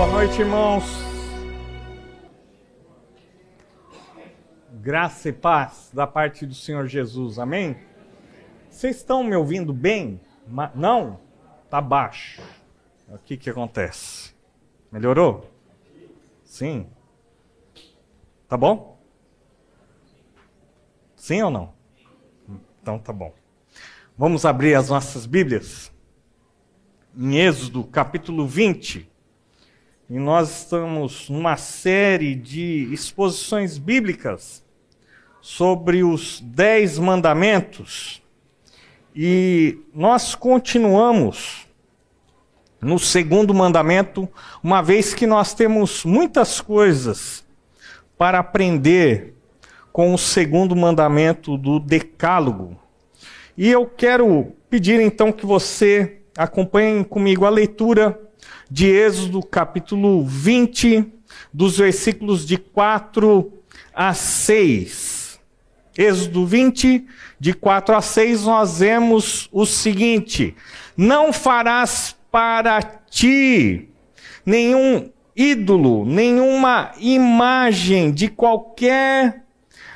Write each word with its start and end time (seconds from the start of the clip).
Boa 0.00 0.12
noite, 0.12 0.40
irmãos. 0.40 0.82
Graça 4.72 5.28
e 5.28 5.32
paz 5.32 5.90
da 5.92 6.06
parte 6.06 6.46
do 6.46 6.54
Senhor 6.54 6.86
Jesus. 6.86 7.38
Amém? 7.38 7.76
Vocês 8.70 8.96
estão 8.96 9.22
me 9.22 9.36
ouvindo 9.36 9.74
bem? 9.74 10.18
Não? 10.74 11.20
Tá 11.68 11.82
baixo. 11.82 12.40
O 13.10 13.18
que 13.18 13.36
que 13.36 13.50
acontece? 13.50 14.34
Melhorou? 14.90 15.50
Sim. 16.44 16.86
Tá 18.48 18.56
bom? 18.56 18.98
Sim 21.14 21.42
ou 21.42 21.50
não? 21.50 21.74
Então 22.80 22.98
tá 22.98 23.12
bom. 23.12 23.34
Vamos 24.16 24.46
abrir 24.46 24.76
as 24.76 24.88
nossas 24.88 25.26
Bíblias 25.26 25.92
em 27.14 27.36
Êxodo, 27.36 27.84
capítulo 27.84 28.46
20. 28.46 29.10
E 30.10 30.18
nós 30.18 30.62
estamos 30.62 31.30
numa 31.30 31.56
série 31.56 32.34
de 32.34 32.92
exposições 32.92 33.78
bíblicas 33.78 34.60
sobre 35.40 36.02
os 36.02 36.40
Dez 36.40 36.98
Mandamentos. 36.98 38.20
E 39.14 39.78
nós 39.94 40.34
continuamos 40.34 41.64
no 42.80 42.98
segundo 42.98 43.54
mandamento, 43.54 44.28
uma 44.60 44.82
vez 44.82 45.14
que 45.14 45.28
nós 45.28 45.54
temos 45.54 46.04
muitas 46.04 46.60
coisas 46.60 47.46
para 48.18 48.40
aprender 48.40 49.34
com 49.92 50.12
o 50.12 50.18
segundo 50.18 50.74
mandamento 50.74 51.56
do 51.56 51.78
Decálogo. 51.78 52.76
E 53.56 53.70
eu 53.70 53.86
quero 53.86 54.56
pedir 54.68 55.00
então 55.00 55.30
que 55.30 55.46
você 55.46 56.20
acompanhe 56.36 57.04
comigo 57.04 57.44
a 57.44 57.50
leitura 57.50 58.20
de 58.70 58.86
Êxodo 58.86 59.42
capítulo 59.42 60.24
20, 60.24 61.04
dos 61.52 61.78
versículos 61.78 62.46
de 62.46 62.56
4 62.56 63.52
a 63.92 64.14
6. 64.14 65.40
Êxodo 65.98 66.46
20, 66.46 67.04
de 67.38 67.52
4 67.52 67.96
a 67.96 68.00
6, 68.00 68.44
nós 68.44 68.78
vemos 68.78 69.48
o 69.50 69.66
seguinte: 69.66 70.54
Não 70.96 71.32
farás 71.32 72.16
para 72.30 72.80
ti 72.80 73.88
nenhum 74.46 75.10
ídolo, 75.34 76.06
nenhuma 76.06 76.92
imagem 77.00 78.12
de 78.12 78.28
qualquer 78.28 79.42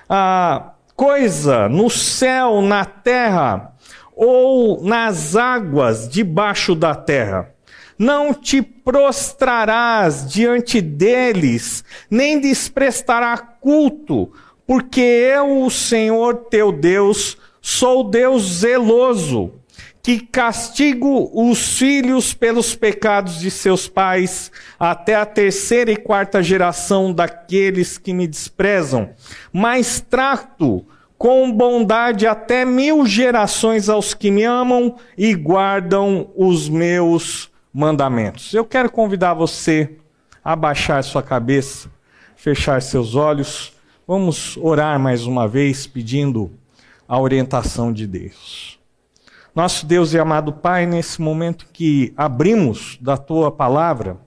ah, 0.09 0.73
coisa 0.97 1.69
no 1.69 1.89
céu, 1.89 2.61
na 2.61 2.85
terra 2.85 3.73
ou 4.17 4.83
nas 4.83 5.37
águas 5.37 6.09
debaixo 6.09 6.75
da 6.75 6.95
terra. 6.95 7.54
Não 7.98 8.34
te 8.34 8.61
prostrarás 8.61 10.31
diante 10.31 10.81
deles, 10.81 11.84
nem 12.11 12.41
desprestará 12.41 13.36
culto, 13.39 14.33
porque 14.67 15.01
eu, 15.01 15.62
o 15.62 15.70
Senhor 15.70 16.47
teu 16.51 16.73
Deus, 16.73 17.36
sou 17.61 18.05
Deus 18.05 18.42
zeloso, 18.61 19.53
que 20.03 20.20
castigo 20.20 21.31
os 21.33 21.78
filhos 21.78 22.34
pelos 22.34 22.75
pecados 22.75 23.39
de 23.39 23.51
seus 23.51 23.89
pais, 23.89 24.53
até 24.79 25.14
a 25.14 25.25
terceira 25.25 25.91
e 25.91 25.97
quarta 25.97 26.42
geração 26.42 27.11
daqueles 27.11 27.97
que 27.97 28.12
me 28.12 28.27
desprezam, 28.27 29.11
mas 29.51 30.01
trato 30.01 30.84
com 31.17 31.51
bondade 31.51 32.27
até 32.27 32.67
mil 32.67 33.06
gerações 33.06 33.89
aos 33.89 34.12
que 34.12 34.31
me 34.31 34.45
amam 34.45 34.97
e 35.17 35.34
guardam 35.34 36.31
os 36.36 36.69
meus 36.69 37.51
mandamentos. 37.75 38.55
Eu 38.55 38.64
quero 38.64 38.89
convidar 38.89 39.34
você 39.34 39.98
a 40.44 40.55
baixar 40.55 41.03
sua 41.03 41.25
cabeça, 41.25 41.91
fechar 42.36 42.80
seus 42.80 43.17
olhos. 43.17 43.72
Vamos 44.06 44.56
orar 44.58 45.00
mais 45.00 45.27
uma 45.27 45.48
vez 45.48 45.84
pedindo 45.84 46.52
a 47.08 47.18
orientação 47.18 47.92
de 47.92 48.07
Deus. 48.07 48.79
Nosso 49.52 49.86
Deus 49.86 50.13
e 50.13 50.18
amado 50.18 50.52
Pai, 50.52 50.86
nesse 50.86 51.20
momento 51.20 51.67
que 51.73 52.14
abrimos 52.17 52.96
da 53.01 53.17
tua 53.17 53.51
palavra, 53.51 54.18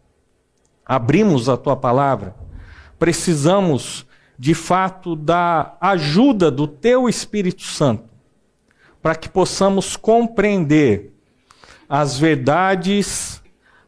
abrimos 0.85 1.47
a 1.47 1.55
tua 1.55 1.75
palavra, 1.75 2.35
precisamos 2.99 4.05
de 4.37 4.53
fato 4.53 5.15
da 5.15 5.77
ajuda 5.79 6.51
do 6.51 6.67
teu 6.67 7.07
Espírito 7.07 7.63
Santo, 7.63 8.03
para 9.01 9.15
que 9.15 9.29
possamos 9.29 9.95
compreender 9.95 11.16
as 11.89 12.19
verdades 12.19 13.41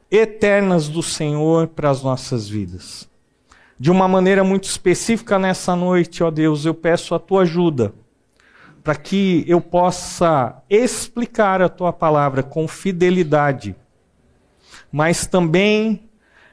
eternas 0.09 0.87
do 0.87 1.03
Senhor 1.03 1.67
para 1.67 1.89
as 1.89 2.01
nossas 2.01 2.47
vidas. 2.47 3.09
De 3.79 3.91
uma 3.91 4.07
maneira 4.07 4.43
muito 4.43 4.65
específica 4.65 5.39
nessa 5.39 5.75
noite, 5.75 6.23
ó 6.23 6.31
Deus, 6.31 6.65
eu 6.65 6.73
peço 6.73 7.15
a 7.15 7.19
tua 7.19 7.43
ajuda 7.43 7.93
para 8.83 8.95
que 8.95 9.43
eu 9.47 9.61
possa 9.61 10.63
explicar 10.69 11.61
a 11.61 11.69
tua 11.69 11.93
palavra 11.93 12.41
com 12.41 12.67
fidelidade, 12.67 13.75
mas 14.91 15.27
também 15.27 16.09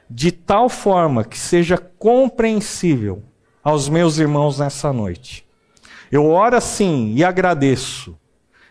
de 0.09 0.31
tal 0.31 0.69
forma 0.69 1.23
que 1.23 1.37
seja 1.37 1.77
compreensível 1.77 3.23
aos 3.63 3.89
meus 3.89 4.17
irmãos 4.17 4.59
nessa 4.59 4.93
noite. 4.93 5.45
Eu 6.11 6.27
oro 6.27 6.55
assim 6.55 7.13
e 7.15 7.23
agradeço. 7.23 8.17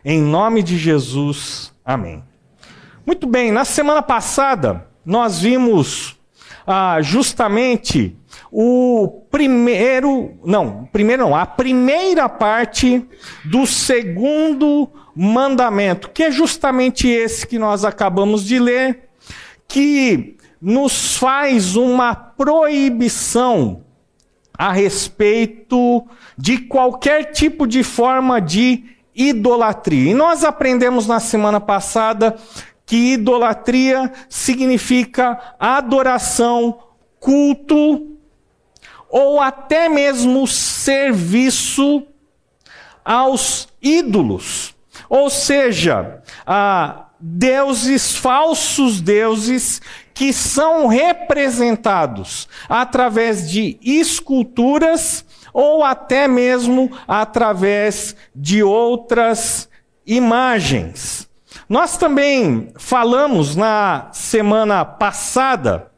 Em 0.04 0.22
nome 0.22 0.62
de 0.62 0.78
Jesus, 0.78 1.75
amém. 1.84 2.22
Muito 3.06 3.28
bem, 3.28 3.53
na 3.53 3.65
semana 3.65 4.03
passada 4.03 4.84
nós 5.05 5.39
vimos 5.39 6.17
ah, 6.67 7.00
justamente 7.00 8.17
o 8.50 9.22
primeiro, 9.31 10.33
não, 10.44 10.89
primeiro 10.93 11.22
não, 11.22 11.37
a 11.37 11.47
primeira 11.47 12.28
parte 12.28 13.06
do 13.44 13.65
segundo 13.65 14.91
mandamento, 15.15 16.11
que 16.11 16.25
é 16.25 16.33
justamente 16.33 17.06
esse 17.06 17.47
que 17.47 17.61
nós 17.61 17.84
acabamos 17.84 18.44
de 18.44 18.59
ler, 18.59 19.09
que 19.69 20.37
nos 20.61 21.17
faz 21.17 21.77
uma 21.77 22.12
proibição 22.12 23.84
a 24.59 24.73
respeito 24.73 26.05
de 26.37 26.59
qualquer 26.59 27.31
tipo 27.31 27.69
de 27.69 27.84
forma 27.84 28.41
de 28.41 28.83
idolatria. 29.15 30.11
E 30.11 30.15
nós 30.15 30.43
aprendemos 30.43 31.06
na 31.06 31.21
semana 31.21 31.61
passada 31.61 32.37
que 32.86 33.14
idolatria 33.14 34.12
significa 34.28 35.54
adoração, 35.58 36.78
culto 37.19 38.16
ou 39.10 39.41
até 39.41 39.88
mesmo 39.88 40.47
serviço 40.47 42.06
aos 43.04 43.69
ídolos. 43.82 44.75
Ou 45.08 45.28
seja, 45.28 46.22
a 46.46 47.06
deuses, 47.19 48.16
falsos 48.16 49.00
deuses 49.00 49.80
que 50.14 50.32
são 50.32 50.86
representados 50.86 52.48
através 52.69 53.50
de 53.50 53.78
esculturas 53.82 55.25
ou 55.52 55.82
até 55.82 56.28
mesmo 56.28 56.91
através 57.08 58.14
de 58.34 58.62
outras 58.62 59.69
imagens. 60.06 61.28
Nós 61.69 61.97
também 61.97 62.69
falamos 62.78 63.56
na 63.56 64.09
semana 64.12 64.84
passada 64.84 65.91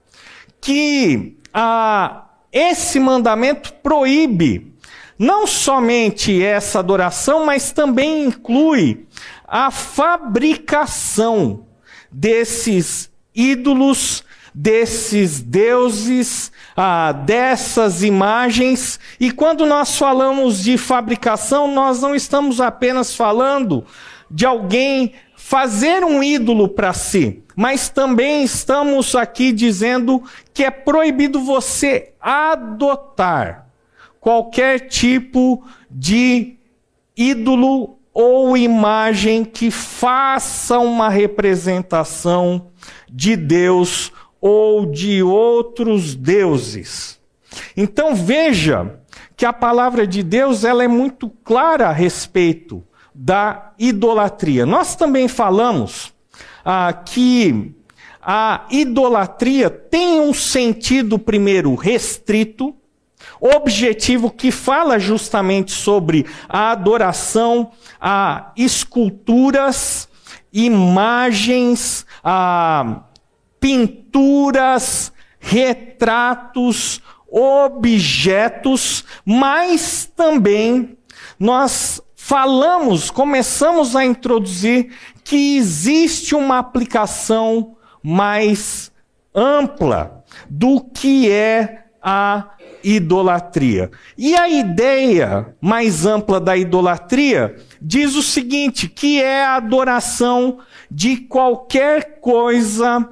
que 0.63 1.37
ah, 1.53 2.25
esse 2.51 2.99
mandamento 2.99 3.75
proíbe 3.75 4.73
não 5.19 5.47
somente 5.47 6.43
essa 6.43 6.79
adoração, 6.79 7.45
mas 7.45 7.71
também 7.71 8.25
inclui 8.25 9.07
a 9.47 9.71
fabricação 9.71 11.67
desses 12.11 13.11
ídolos, 13.35 14.25
desses 14.55 15.43
deuses, 15.43 16.51
ah, 16.75 17.13
dessas 17.13 18.03
imagens. 18.03 18.99
E 19.21 19.31
quando 19.31 19.67
nós 19.67 19.99
falamos 19.99 20.63
de 20.63 20.79
fabricação, 20.79 21.75
nós 21.75 22.01
não 22.01 22.15
estamos 22.15 22.59
apenas 22.59 23.15
falando 23.15 23.85
de 24.31 24.47
alguém 24.47 25.13
fazer 25.49 26.05
um 26.05 26.23
ídolo 26.23 26.69
para 26.69 26.93
si, 26.93 27.43
mas 27.57 27.89
também 27.89 28.45
estamos 28.45 29.15
aqui 29.15 29.51
dizendo 29.51 30.23
que 30.53 30.63
é 30.63 30.71
proibido 30.71 31.41
você 31.41 32.13
adotar 32.21 33.67
qualquer 34.21 34.89
tipo 34.89 35.65
de 35.91 36.59
ídolo 37.17 37.97
ou 38.13 38.59
imagem 38.59 39.43
que 39.43 39.71
faça 39.71 40.79
uma 40.79 41.09
representação 41.09 42.67
de 43.11 43.35
Deus 43.35 44.13
ou 44.43 44.85
de 44.85 45.23
outros 45.23 46.15
deuses. 46.15 47.19
Então 47.75 48.15
veja 48.15 49.01
que 49.35 49.47
a 49.47 49.53
palavra 49.55 50.07
de 50.07 50.23
Deus 50.23 50.63
ela 50.63 50.85
é 50.85 50.89
muito 50.89 51.31
clara 51.43 51.89
a 51.89 51.93
respeito 51.93 52.85
da 53.21 53.73
idolatria. 53.77 54.65
Nós 54.65 54.95
também 54.95 55.27
falamos 55.27 56.13
ah, 56.65 56.93
que 56.93 57.75
a 58.23 58.65
idolatria 58.71 59.69
tem 59.69 60.21
um 60.21 60.33
sentido, 60.33 61.19
primeiro, 61.19 61.75
restrito, 61.75 62.77
objetivo, 63.41 64.31
que 64.31 64.53
fala 64.53 65.01
justamente 65.01 65.73
sobre 65.73 66.27
a 66.49 66.71
adoração 66.71 67.73
a 68.01 68.53
esculturas, 68.57 70.09
imagens, 70.53 72.07
a 72.23 73.03
pinturas, 73.59 75.13
retratos, 75.41 77.03
objetos, 77.29 79.05
mas 79.25 80.09
também 80.15 80.97
nós 81.39 82.01
falamos, 82.29 83.11
começamos 83.11 83.97
a 83.97 84.05
introduzir 84.05 84.93
que 85.25 85.57
existe 85.57 86.35
uma 86.35 86.59
aplicação 86.59 87.75
mais 88.03 88.93
ampla 89.35 90.23
do 90.47 90.79
que 90.79 91.31
é 91.31 91.87
a 92.03 92.51
idolatria. 92.85 93.91
E 94.17 94.37
a 94.37 94.47
ideia 94.47 95.57
mais 95.59 96.05
ampla 96.05 96.39
da 96.39 96.55
idolatria 96.55 97.57
diz 97.81 98.15
o 98.15 98.23
seguinte: 98.23 98.91
que 98.91 99.23
é 99.23 99.47
a 99.47 99.57
adoração 99.57 100.59
de 100.91 101.17
qualquer 101.17 102.21
coisa 102.21 103.09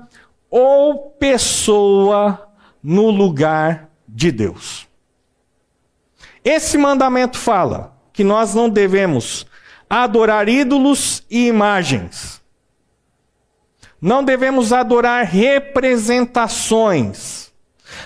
ou 0.50 1.12
pessoa 1.12 2.50
no 2.82 3.08
lugar 3.08 3.88
de 4.06 4.30
Deus. 4.30 4.86
Esse 6.44 6.76
mandamento 6.76 7.38
fala 7.38 7.95
que 8.16 8.24
nós 8.24 8.52
não 8.54 8.68
devemos 8.70 9.44
adorar 9.90 10.48
ídolos 10.48 11.22
e 11.30 11.48
imagens. 11.48 12.40
Não 14.00 14.24
devemos 14.24 14.72
adorar 14.72 15.26
representações. 15.26 17.52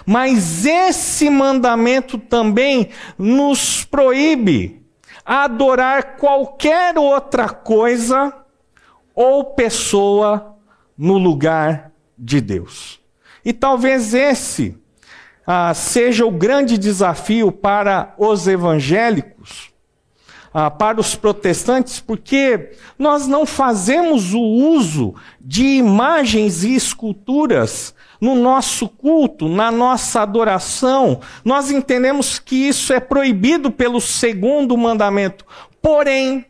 Mas 0.05 0.67
esse 0.67 1.31
mandamento 1.31 2.19
também 2.19 2.91
nos 3.17 3.85
proíbe 3.85 4.85
adorar 5.25 6.17
qualquer 6.17 6.99
outra 6.99 7.49
coisa 7.49 8.35
ou 9.15 9.55
pessoa 9.55 10.57
no 10.99 11.19
lugar 11.19 11.93
de 12.19 12.41
Deus. 12.41 12.99
E 13.45 13.53
talvez 13.53 14.13
esse 14.13 14.77
ah, 15.47 15.73
seja 15.73 16.27
o 16.27 16.33
grande 16.33 16.77
desafio 16.77 17.53
para 17.53 18.13
os 18.19 18.49
evangélicos, 18.49 19.71
ah, 20.53 20.71
para 20.71 21.01
os 21.01 21.15
protestantes, 21.15 22.01
porque 22.01 22.73
nós 22.99 23.27
não 23.27 23.47
fazemos 23.47 24.35
o 24.35 24.41
uso 24.41 25.15
de 25.41 25.65
imagens 25.65 26.65
e 26.65 26.75
esculturas 26.75 27.95
no 28.21 28.35
nosso 28.35 28.89
culto, 28.89 29.49
na 29.49 29.71
nossa 29.71 30.21
adoração. 30.21 31.21
Nós 31.45 31.71
entendemos 31.71 32.39
que 32.39 32.57
isso 32.57 32.93
é 32.93 33.01
proibido 33.01 33.71
pelo 33.71 34.01
segundo 34.01 34.77
mandamento. 34.77 35.47
Porém, 35.81 36.45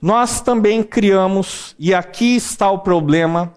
nós 0.00 0.40
também 0.40 0.82
criamos, 0.82 1.74
e 1.78 1.92
aqui 1.92 2.36
está 2.36 2.70
o 2.70 2.78
problema, 2.78 3.52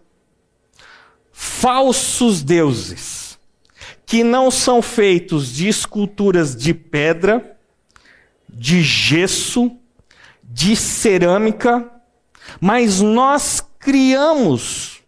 falsos 1.31 2.43
deuses, 2.43 3.39
que 4.05 4.23
não 4.23 4.51
são 4.51 4.81
feitos 4.81 5.53
de 5.53 5.69
esculturas 5.69 6.53
de 6.53 6.73
pedra, 6.73 7.52
de 8.53 8.81
gesso, 8.81 9.71
de 10.43 10.75
cerâmica, 10.75 11.91
mas 12.61 13.01
nós 13.01 13.65
criamos 13.79 15.01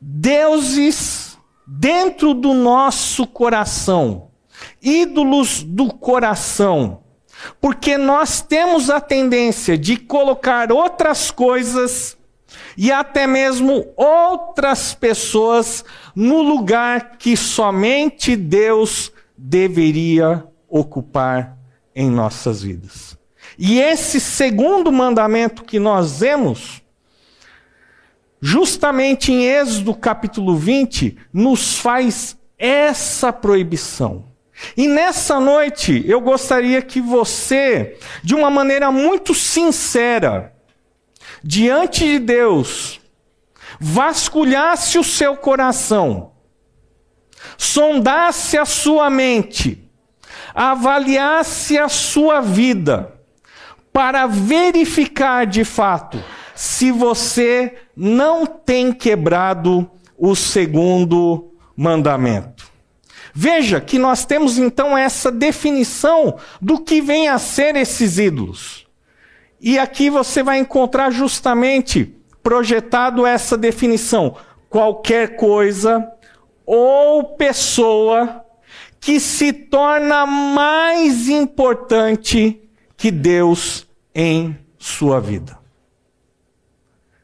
deuses 0.00 1.38
dentro 1.66 2.34
do 2.34 2.52
nosso 2.52 3.26
coração, 3.26 4.30
ídolos 4.82 5.62
do 5.62 5.92
coração, 5.92 7.02
porque 7.60 7.96
nós 7.96 8.42
temos 8.42 8.90
a 8.90 9.00
tendência 9.00 9.78
de 9.78 9.96
colocar 9.96 10.70
outras 10.70 11.30
coisas 11.30 12.18
e 12.76 12.92
até 12.92 13.26
mesmo 13.26 13.86
outras 13.96 14.94
pessoas 14.94 15.84
no 16.14 16.42
lugar 16.42 17.16
que 17.18 17.36
somente 17.36 18.36
Deus 18.36 19.12
deveria 19.36 20.44
ocupar 20.68 21.59
em 21.94 22.10
nossas 22.10 22.62
vidas. 22.62 23.18
E 23.58 23.80
esse 23.80 24.20
segundo 24.20 24.90
mandamento 24.90 25.64
que 25.64 25.78
nós 25.78 26.20
vemos, 26.20 26.82
justamente 28.40 29.32
em 29.32 29.44
Êxodo 29.44 29.94
capítulo 29.94 30.56
20, 30.56 31.16
nos 31.32 31.76
faz 31.78 32.36
essa 32.58 33.32
proibição. 33.32 34.24
E 34.76 34.86
nessa 34.86 35.40
noite 35.40 36.04
eu 36.06 36.20
gostaria 36.20 36.82
que 36.82 37.00
você, 37.00 37.98
de 38.22 38.34
uma 38.34 38.50
maneira 38.50 38.90
muito 38.90 39.34
sincera, 39.34 40.54
diante 41.42 42.04
de 42.04 42.18
Deus, 42.18 43.00
vasculhasse 43.78 44.98
o 44.98 45.04
seu 45.04 45.36
coração, 45.36 46.32
sondasse 47.56 48.58
a 48.58 48.64
sua 48.64 49.08
mente, 49.08 49.89
avaliasse 50.54 51.78
a 51.78 51.88
sua 51.88 52.40
vida, 52.40 53.14
para 53.92 54.26
verificar 54.26 55.46
de 55.46 55.64
fato 55.64 56.22
se 56.54 56.92
você 56.92 57.74
não 57.96 58.46
tem 58.46 58.92
quebrado 58.92 59.90
o 60.16 60.36
segundo 60.36 61.52
mandamento. 61.76 62.70
Veja 63.32 63.80
que 63.80 63.98
nós 63.98 64.24
temos 64.24 64.58
então 64.58 64.96
essa 64.96 65.30
definição 65.30 66.36
do 66.60 66.80
que 66.80 67.00
vem 67.00 67.28
a 67.28 67.38
ser 67.38 67.76
esses 67.76 68.18
ídolos. 68.18 68.86
E 69.60 69.78
aqui 69.78 70.10
você 70.10 70.42
vai 70.42 70.58
encontrar 70.58 71.10
justamente 71.10 72.14
projetado 72.42 73.24
essa 73.24 73.56
definição: 73.56 74.36
qualquer 74.68 75.36
coisa 75.36 76.06
ou 76.66 77.36
pessoa 77.36 78.44
que 79.00 79.18
se 79.18 79.52
torna 79.52 80.26
mais 80.26 81.28
importante 81.28 82.60
que 82.96 83.10
Deus 83.10 83.86
em 84.14 84.58
sua 84.78 85.20
vida. 85.20 85.58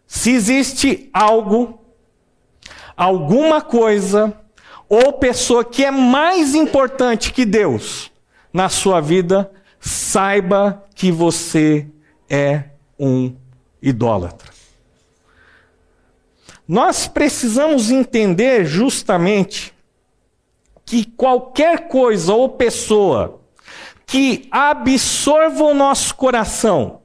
Se 0.06 0.30
existe 0.30 1.10
algo, 1.12 1.78
alguma 2.96 3.60
coisa 3.60 4.34
ou 4.88 5.12
pessoa 5.14 5.64
que 5.64 5.84
é 5.84 5.90
mais 5.90 6.54
importante 6.54 7.32
que 7.32 7.44
Deus 7.44 8.10
na 8.56 8.70
sua 8.70 9.02
vida, 9.02 9.52
saiba 9.78 10.82
que 10.94 11.12
você 11.12 11.86
é 12.26 12.70
um 12.98 13.36
idólatra. 13.82 14.50
Nós 16.66 17.06
precisamos 17.06 17.90
entender 17.90 18.64
justamente 18.64 19.75
que 20.86 21.04
qualquer 21.04 21.88
coisa 21.88 22.32
ou 22.32 22.48
pessoa 22.48 23.40
que 24.06 24.48
absorva 24.50 25.64
o 25.64 25.74
nosso 25.74 26.14
coração, 26.14 27.02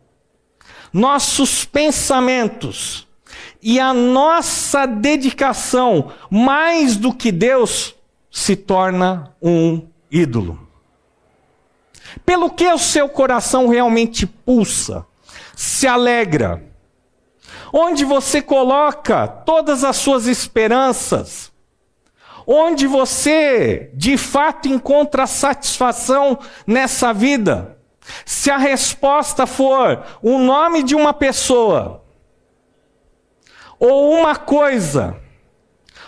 nossos 0.93 1.65
pensamentos 1.65 3.05
e 3.61 3.79
a 3.79 3.93
nossa 3.93 4.85
dedicação 4.85 6.13
mais 6.29 6.95
do 6.95 7.11
que 7.13 7.33
Deus 7.33 7.95
se 8.31 8.55
torna 8.55 9.35
um 9.41 9.87
ídolo. 10.09 10.67
Pelo 12.25 12.49
que 12.49 12.71
o 12.71 12.77
seu 12.77 13.09
coração 13.09 13.67
realmente 13.67 14.25
pulsa? 14.25 15.05
se 15.61 15.85
alegra, 15.85 16.63
onde 17.71 18.03
você 18.03 18.41
coloca 18.41 19.27
todas 19.27 19.83
as 19.83 19.95
suas 19.97 20.25
esperanças, 20.25 21.50
onde 22.45 22.87
você 22.87 23.91
de 23.93 24.17
fato 24.17 24.67
encontra 24.67 25.27
satisfação 25.27 26.39
nessa 26.65 27.13
vida. 27.13 27.77
Se 28.25 28.49
a 28.49 28.57
resposta 28.57 29.45
for 29.45 30.03
o 30.21 30.37
nome 30.37 30.83
de 30.83 30.95
uma 30.95 31.13
pessoa, 31.13 32.03
ou 33.79 34.13
uma 34.13 34.35
coisa, 34.35 35.17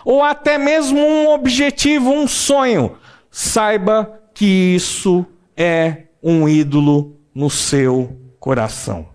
ou 0.03 0.21
até 0.23 0.57
mesmo 0.57 0.99
um 0.99 1.29
objetivo, 1.29 2.11
um 2.11 2.27
sonho, 2.27 2.97
saiba 3.31 4.21
que 4.33 4.75
isso 4.75 5.25
é 5.55 6.03
um 6.21 6.47
ídolo 6.47 7.17
no 7.33 7.49
seu 7.49 8.17
coração. 8.39 9.07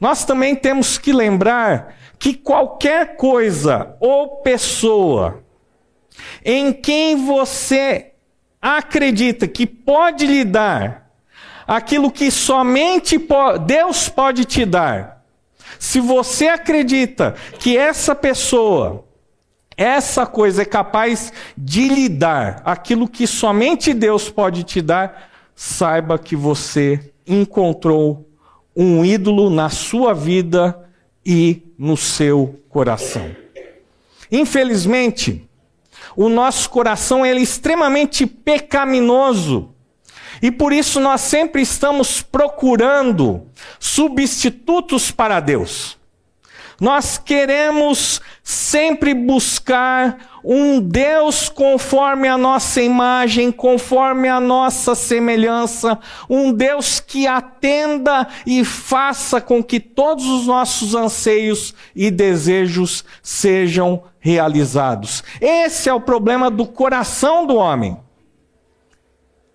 Nós 0.00 0.24
também 0.24 0.56
temos 0.56 0.98
que 0.98 1.12
lembrar 1.12 1.94
que 2.22 2.34
qualquer 2.34 3.16
coisa 3.16 3.96
ou 3.98 4.36
pessoa 4.42 5.42
em 6.44 6.72
quem 6.72 7.26
você 7.26 8.12
acredita 8.60 9.48
que 9.48 9.66
pode 9.66 10.24
lhe 10.24 10.44
dar 10.44 11.10
aquilo 11.66 12.12
que 12.12 12.30
somente 12.30 13.18
Deus 13.66 14.08
pode 14.08 14.44
te 14.44 14.64
dar, 14.64 15.24
Se 15.80 15.98
você 15.98 16.46
acredita 16.46 17.34
que 17.58 17.76
essa 17.76 18.14
pessoa, 18.14 19.04
essa 19.76 20.24
coisa 20.24 20.62
é 20.62 20.64
capaz 20.64 21.32
de 21.58 21.88
lhe 21.88 22.08
dar 22.08 22.62
aquilo 22.64 23.08
que 23.08 23.26
somente 23.26 23.92
Deus 23.92 24.30
pode 24.30 24.62
te 24.62 24.80
dar, 24.80 25.28
saiba 25.56 26.20
que 26.20 26.36
você 26.36 27.12
encontrou 27.26 28.28
um 28.76 29.04
ídolo 29.04 29.50
na 29.50 29.68
sua 29.68 30.14
vida 30.14 30.78
e 31.24 31.71
no 31.82 31.96
seu 31.96 32.62
coração. 32.68 33.34
Infelizmente, 34.30 35.48
o 36.14 36.28
nosso 36.28 36.70
coração 36.70 37.24
é 37.24 37.34
extremamente 37.34 38.24
pecaminoso. 38.24 39.74
E 40.40 40.52
por 40.52 40.72
isso 40.72 41.00
nós 41.00 41.22
sempre 41.22 41.60
estamos 41.60 42.22
procurando 42.22 43.48
substitutos 43.80 45.10
para 45.10 45.40
Deus. 45.40 45.98
Nós 46.80 47.18
queremos 47.18 48.20
sempre 48.42 49.14
buscar 49.14 50.40
um 50.44 50.80
Deus 50.80 51.48
conforme 51.48 52.26
a 52.26 52.36
nossa 52.36 52.82
imagem, 52.82 53.52
conforme 53.52 54.28
a 54.28 54.40
nossa 54.40 54.94
semelhança, 54.94 55.98
um 56.28 56.52
Deus 56.52 56.98
que 56.98 57.26
atenda 57.26 58.26
e 58.44 58.64
faça 58.64 59.40
com 59.40 59.62
que 59.62 59.78
todos 59.78 60.26
os 60.26 60.46
nossos 60.46 60.94
anseios 60.94 61.74
e 61.94 62.10
desejos 62.10 63.04
sejam 63.22 64.02
realizados. 64.18 65.22
Esse 65.40 65.88
é 65.88 65.94
o 65.94 66.00
problema 66.00 66.50
do 66.50 66.66
coração 66.66 67.46
do 67.46 67.54
homem. 67.54 67.96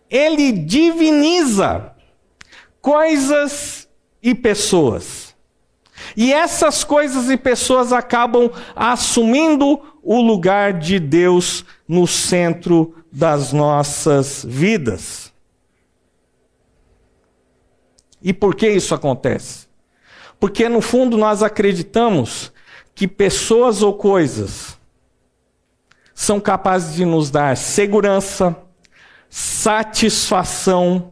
Ele 0.10 0.54
diviniza 0.54 1.92
coisas 2.82 3.90
e 4.24 4.34
pessoas. 4.34 5.27
E 6.16 6.34
essas 6.34 6.84
coisas 6.84 7.30
e 7.30 7.38
pessoas 7.38 7.92
acabam 7.92 8.50
assumindo 8.76 9.82
o 10.02 10.22
lugar 10.22 10.74
de 10.74 11.00
Deus 11.00 11.66
no 11.88 12.08
centro 12.08 12.96
das 13.12 13.52
nossas 13.52 14.46
vidas. 14.48 15.34
E 18.22 18.34
por 18.34 18.56
que 18.56 18.70
isso 18.70 18.94
acontece? 18.96 19.68
Porque 20.40 20.68
no 20.70 20.82
fundo 20.82 21.18
nós 21.18 21.42
acreditamos 21.42 22.52
que 22.94 23.08
pessoas 23.08 23.82
ou 23.82 23.94
coisas 23.94 24.78
são 26.14 26.40
capazes 26.40 26.96
de 26.96 27.06
nos 27.06 27.30
dar 27.30 27.56
segurança, 27.56 28.56
satisfação, 29.30 31.12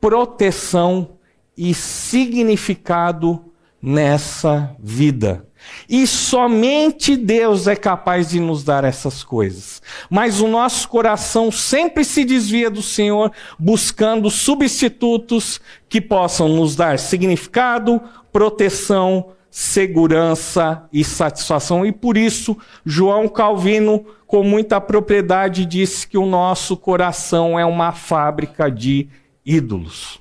proteção 0.00 1.18
e 1.56 1.74
significado 1.74 3.49
nessa 3.82 4.74
vida. 4.78 5.46
E 5.88 6.06
somente 6.06 7.16
Deus 7.16 7.66
é 7.66 7.76
capaz 7.76 8.30
de 8.30 8.40
nos 8.40 8.64
dar 8.64 8.84
essas 8.84 9.22
coisas. 9.22 9.82
Mas 10.08 10.40
o 10.40 10.48
nosso 10.48 10.88
coração 10.88 11.50
sempre 11.50 12.04
se 12.04 12.24
desvia 12.24 12.70
do 12.70 12.82
Senhor, 12.82 13.32
buscando 13.58 14.30
substitutos 14.30 15.60
que 15.88 16.00
possam 16.00 16.48
nos 16.48 16.74
dar 16.76 16.98
significado, 16.98 18.00
proteção, 18.32 19.32
segurança 19.50 20.88
e 20.92 21.02
satisfação. 21.02 21.84
E 21.84 21.92
por 21.92 22.16
isso, 22.16 22.56
João 22.84 23.28
Calvino, 23.28 24.04
com 24.26 24.44
muita 24.44 24.80
propriedade, 24.80 25.66
disse 25.66 26.06
que 26.06 26.16
o 26.16 26.26
nosso 26.26 26.76
coração 26.76 27.58
é 27.58 27.64
uma 27.64 27.92
fábrica 27.92 28.70
de 28.70 29.08
ídolos. 29.44 30.20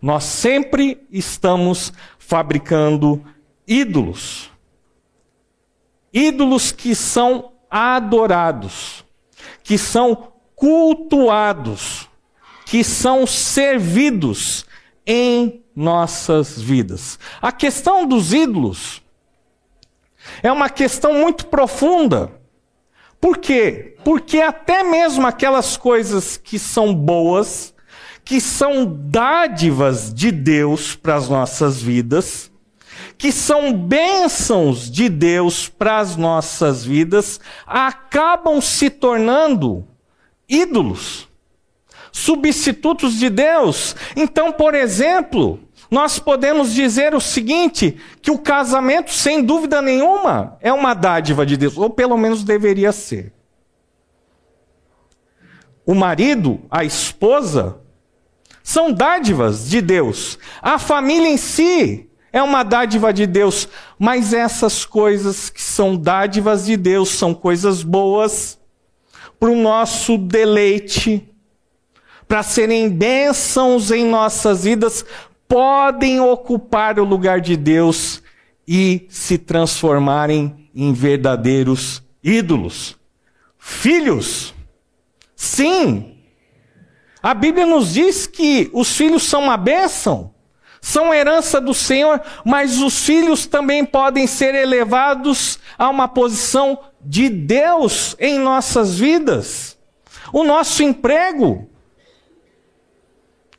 Nós 0.00 0.24
sempre 0.24 1.06
estamos 1.10 1.92
fabricando 2.28 3.24
ídolos. 3.66 4.50
Ídolos 6.12 6.70
que 6.70 6.94
são 6.94 7.52
adorados, 7.70 9.02
que 9.62 9.78
são 9.78 10.34
cultuados, 10.54 12.06
que 12.66 12.84
são 12.84 13.26
servidos 13.26 14.66
em 15.06 15.64
nossas 15.74 16.60
vidas. 16.60 17.18
A 17.40 17.50
questão 17.50 18.06
dos 18.06 18.34
ídolos 18.34 19.02
é 20.42 20.52
uma 20.52 20.68
questão 20.68 21.14
muito 21.14 21.46
profunda. 21.46 22.30
Por 23.18 23.38
quê? 23.38 23.96
Porque 24.04 24.38
até 24.42 24.82
mesmo 24.82 25.26
aquelas 25.26 25.78
coisas 25.78 26.36
que 26.36 26.58
são 26.58 26.94
boas, 26.94 27.72
que 28.28 28.42
são 28.42 28.84
dádivas 28.84 30.12
de 30.12 30.30
Deus 30.30 30.94
para 30.94 31.14
as 31.14 31.30
nossas 31.30 31.80
vidas, 31.80 32.50
que 33.16 33.32
são 33.32 33.72
bênçãos 33.72 34.90
de 34.90 35.08
Deus 35.08 35.66
para 35.66 35.96
as 35.96 36.14
nossas 36.14 36.84
vidas, 36.84 37.40
acabam 37.66 38.60
se 38.60 38.90
tornando 38.90 39.88
ídolos, 40.46 41.26
substitutos 42.12 43.14
de 43.14 43.30
Deus. 43.30 43.96
Então, 44.14 44.52
por 44.52 44.74
exemplo, 44.74 45.58
nós 45.90 46.18
podemos 46.18 46.74
dizer 46.74 47.14
o 47.14 47.20
seguinte: 47.22 47.96
que 48.20 48.30
o 48.30 48.38
casamento, 48.38 49.10
sem 49.10 49.42
dúvida 49.42 49.80
nenhuma, 49.80 50.58
é 50.60 50.70
uma 50.70 50.92
dádiva 50.92 51.46
de 51.46 51.56
Deus, 51.56 51.78
ou 51.78 51.88
pelo 51.88 52.18
menos 52.18 52.44
deveria 52.44 52.92
ser. 52.92 53.32
O 55.86 55.94
marido, 55.94 56.60
a 56.70 56.84
esposa, 56.84 57.80
são 58.68 58.92
dádivas 58.92 59.66
de 59.66 59.80
Deus. 59.80 60.38
A 60.60 60.78
família 60.78 61.26
em 61.26 61.38
si 61.38 62.06
é 62.30 62.42
uma 62.42 62.62
dádiva 62.62 63.14
de 63.14 63.26
Deus, 63.26 63.66
mas 63.98 64.34
essas 64.34 64.84
coisas 64.84 65.48
que 65.48 65.62
são 65.62 65.96
dádivas 65.96 66.66
de 66.66 66.76
Deus 66.76 67.08
são 67.08 67.32
coisas 67.32 67.82
boas 67.82 68.58
para 69.40 69.48
o 69.48 69.56
nosso 69.56 70.18
deleite, 70.18 71.26
para 72.28 72.42
serem 72.42 72.90
bênçãos 72.90 73.90
em 73.90 74.04
nossas 74.04 74.64
vidas, 74.64 75.02
podem 75.48 76.20
ocupar 76.20 76.98
o 76.98 77.04
lugar 77.04 77.40
de 77.40 77.56
Deus 77.56 78.22
e 78.66 79.06
se 79.08 79.38
transformarem 79.38 80.68
em 80.74 80.92
verdadeiros 80.92 82.02
ídolos. 82.22 82.98
Filhos, 83.56 84.54
sim, 85.34 86.17
a 87.22 87.34
Bíblia 87.34 87.66
nos 87.66 87.94
diz 87.94 88.26
que 88.26 88.70
os 88.72 88.96
filhos 88.96 89.24
são 89.24 89.42
uma 89.42 89.56
bênção, 89.56 90.32
são 90.80 91.12
herança 91.12 91.60
do 91.60 91.74
Senhor, 91.74 92.20
mas 92.44 92.80
os 92.80 93.04
filhos 93.04 93.46
também 93.46 93.84
podem 93.84 94.26
ser 94.26 94.54
elevados 94.54 95.58
a 95.76 95.88
uma 95.88 96.06
posição 96.06 96.78
de 97.00 97.28
Deus 97.28 98.14
em 98.18 98.38
nossas 98.38 98.98
vidas. 98.98 99.76
O 100.32 100.44
nosso 100.44 100.82
emprego, 100.82 101.68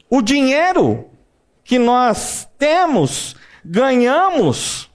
o 0.09 0.21
dinheiro, 0.21 1.09
que 1.63 1.77
nós 1.77 2.47
temos, 2.57 3.35
ganhamos, 3.63 4.89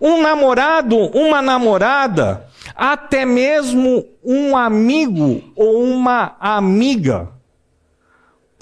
um 0.00 0.20
namorado, 0.20 0.96
uma 0.96 1.40
namorada, 1.40 2.48
até 2.74 3.24
mesmo 3.24 4.04
um 4.22 4.56
amigo 4.56 5.42
ou 5.56 5.82
uma 5.82 6.36
amiga, 6.40 7.28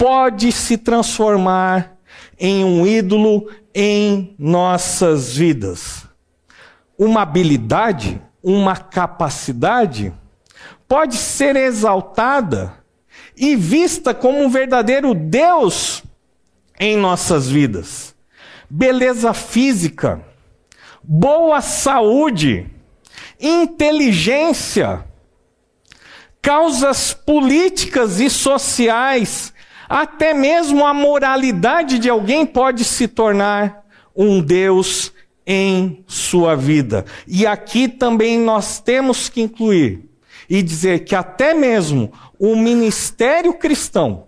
pode 0.01 0.51
se 0.51 0.79
transformar 0.79 1.95
em 2.39 2.65
um 2.65 2.87
ídolo 2.87 3.47
em 3.71 4.33
nossas 4.39 5.37
vidas. 5.37 6.07
Uma 6.97 7.21
habilidade, 7.21 8.19
uma 8.41 8.75
capacidade, 8.75 10.11
pode 10.87 11.15
ser 11.17 11.55
exaltada 11.55 12.73
e 13.37 13.55
vista 13.55 14.11
como 14.11 14.41
um 14.41 14.49
verdadeiro 14.49 15.13
Deus 15.13 16.01
em 16.79 16.97
nossas 16.97 17.47
vidas. 17.47 18.15
Beleza 18.67 19.35
física, 19.35 20.19
boa 21.03 21.61
saúde, 21.61 22.67
inteligência, 23.39 25.05
causas 26.41 27.13
políticas 27.13 28.19
e 28.19 28.31
sociais, 28.31 29.50
até 29.91 30.33
mesmo 30.33 30.87
a 30.87 30.93
moralidade 30.93 31.99
de 31.99 32.09
alguém 32.09 32.45
pode 32.45 32.85
se 32.85 33.09
tornar 33.09 33.85
um 34.15 34.41
Deus 34.41 35.11
em 35.45 36.01
sua 36.07 36.55
vida. 36.55 37.03
E 37.27 37.45
aqui 37.45 37.89
também 37.89 38.39
nós 38.39 38.79
temos 38.79 39.27
que 39.27 39.41
incluir 39.41 40.09
e 40.49 40.63
dizer 40.63 41.03
que 41.03 41.13
até 41.13 41.53
mesmo 41.53 42.09
o 42.39 42.55
ministério 42.55 43.53
cristão 43.53 44.27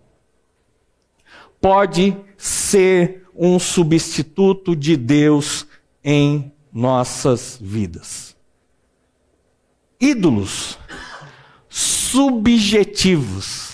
pode 1.62 2.14
ser 2.38 3.26
um 3.34 3.58
substituto 3.58 4.76
de 4.76 4.98
Deus 4.98 5.66
em 6.04 6.52
nossas 6.74 7.58
vidas. 7.62 8.36
Ídolos 9.98 10.78
subjetivos, 11.70 13.73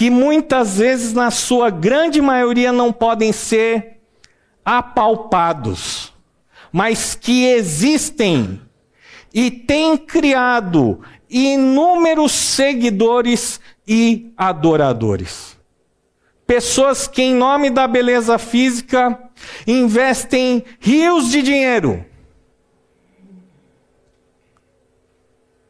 que 0.00 0.08
muitas 0.08 0.78
vezes, 0.78 1.12
na 1.12 1.30
sua 1.30 1.68
grande 1.68 2.22
maioria, 2.22 2.72
não 2.72 2.90
podem 2.90 3.32
ser 3.32 4.00
apalpados, 4.64 6.10
mas 6.72 7.14
que 7.14 7.44
existem 7.44 8.62
e 9.30 9.50
têm 9.50 9.98
criado 9.98 11.02
inúmeros 11.28 12.32
seguidores 12.32 13.60
e 13.86 14.32
adoradores. 14.38 15.58
Pessoas 16.46 17.06
que, 17.06 17.20
em 17.20 17.34
nome 17.34 17.68
da 17.68 17.86
beleza 17.86 18.38
física, 18.38 19.18
investem 19.66 20.64
rios 20.80 21.30
de 21.30 21.42
dinheiro 21.42 22.06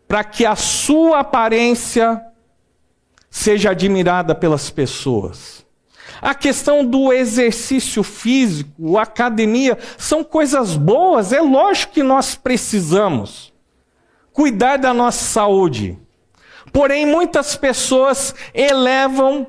para 0.06 0.22
que 0.22 0.46
a 0.46 0.54
sua 0.54 1.18
aparência 1.18 2.29
seja 3.30 3.70
admirada 3.70 4.34
pelas 4.34 4.68
pessoas. 4.68 5.64
A 6.20 6.34
questão 6.34 6.84
do 6.84 7.12
exercício 7.12 8.02
físico, 8.02 8.98
academia, 8.98 9.78
são 9.96 10.22
coisas 10.22 10.76
boas, 10.76 11.32
é 11.32 11.40
lógico 11.40 11.94
que 11.94 12.02
nós 12.02 12.34
precisamos 12.34 13.50
cuidar 14.32 14.76
da 14.76 14.92
nossa 14.92 15.24
saúde. 15.24 15.98
Porém, 16.72 17.06
muitas 17.06 17.56
pessoas 17.56 18.34
elevam 18.52 19.46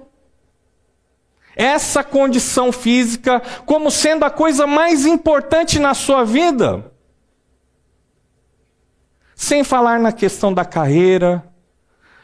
essa 1.55 2.03
condição 2.03 2.71
física 2.71 3.41
como 3.65 3.91
sendo 3.91 4.23
a 4.23 4.29
coisa 4.29 4.65
mais 4.65 5.05
importante 5.05 5.77
na 5.77 5.93
sua 5.93 6.23
vida. 6.23 6.91
Sem 9.35 9.63
falar 9.63 9.99
na 9.99 10.11
questão 10.11 10.53
da 10.53 10.63
carreira, 10.63 11.50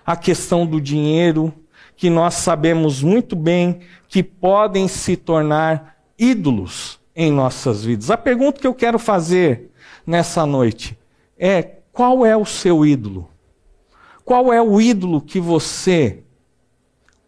a 0.07 0.15
questão 0.15 0.65
do 0.65 0.79
dinheiro, 0.79 1.53
que 1.97 2.09
nós 2.09 2.35
sabemos 2.35 3.03
muito 3.03 3.35
bem 3.35 3.81
que 4.07 4.23
podem 4.23 4.87
se 4.87 5.17
tornar 5.17 5.97
ídolos 6.17 6.97
em 7.13 7.29
nossas 7.29 7.83
vidas. 7.83 8.09
A 8.09 8.15
pergunta 8.15 8.61
que 8.61 8.65
eu 8.65 8.73
quero 8.73 8.97
fazer 8.97 9.69
nessa 10.05 10.45
noite 10.45 10.97
é: 11.37 11.61
qual 11.91 12.25
é 12.25 12.37
o 12.37 12.45
seu 12.45 12.85
ídolo? 12.85 13.27
Qual 14.23 14.53
é 14.53 14.61
o 14.61 14.79
ídolo 14.79 15.19
que 15.19 15.41
você 15.41 16.23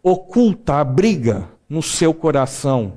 oculta, 0.02 0.76
abriga 0.76 1.50
no 1.68 1.82
seu 1.82 2.14
coração? 2.14 2.94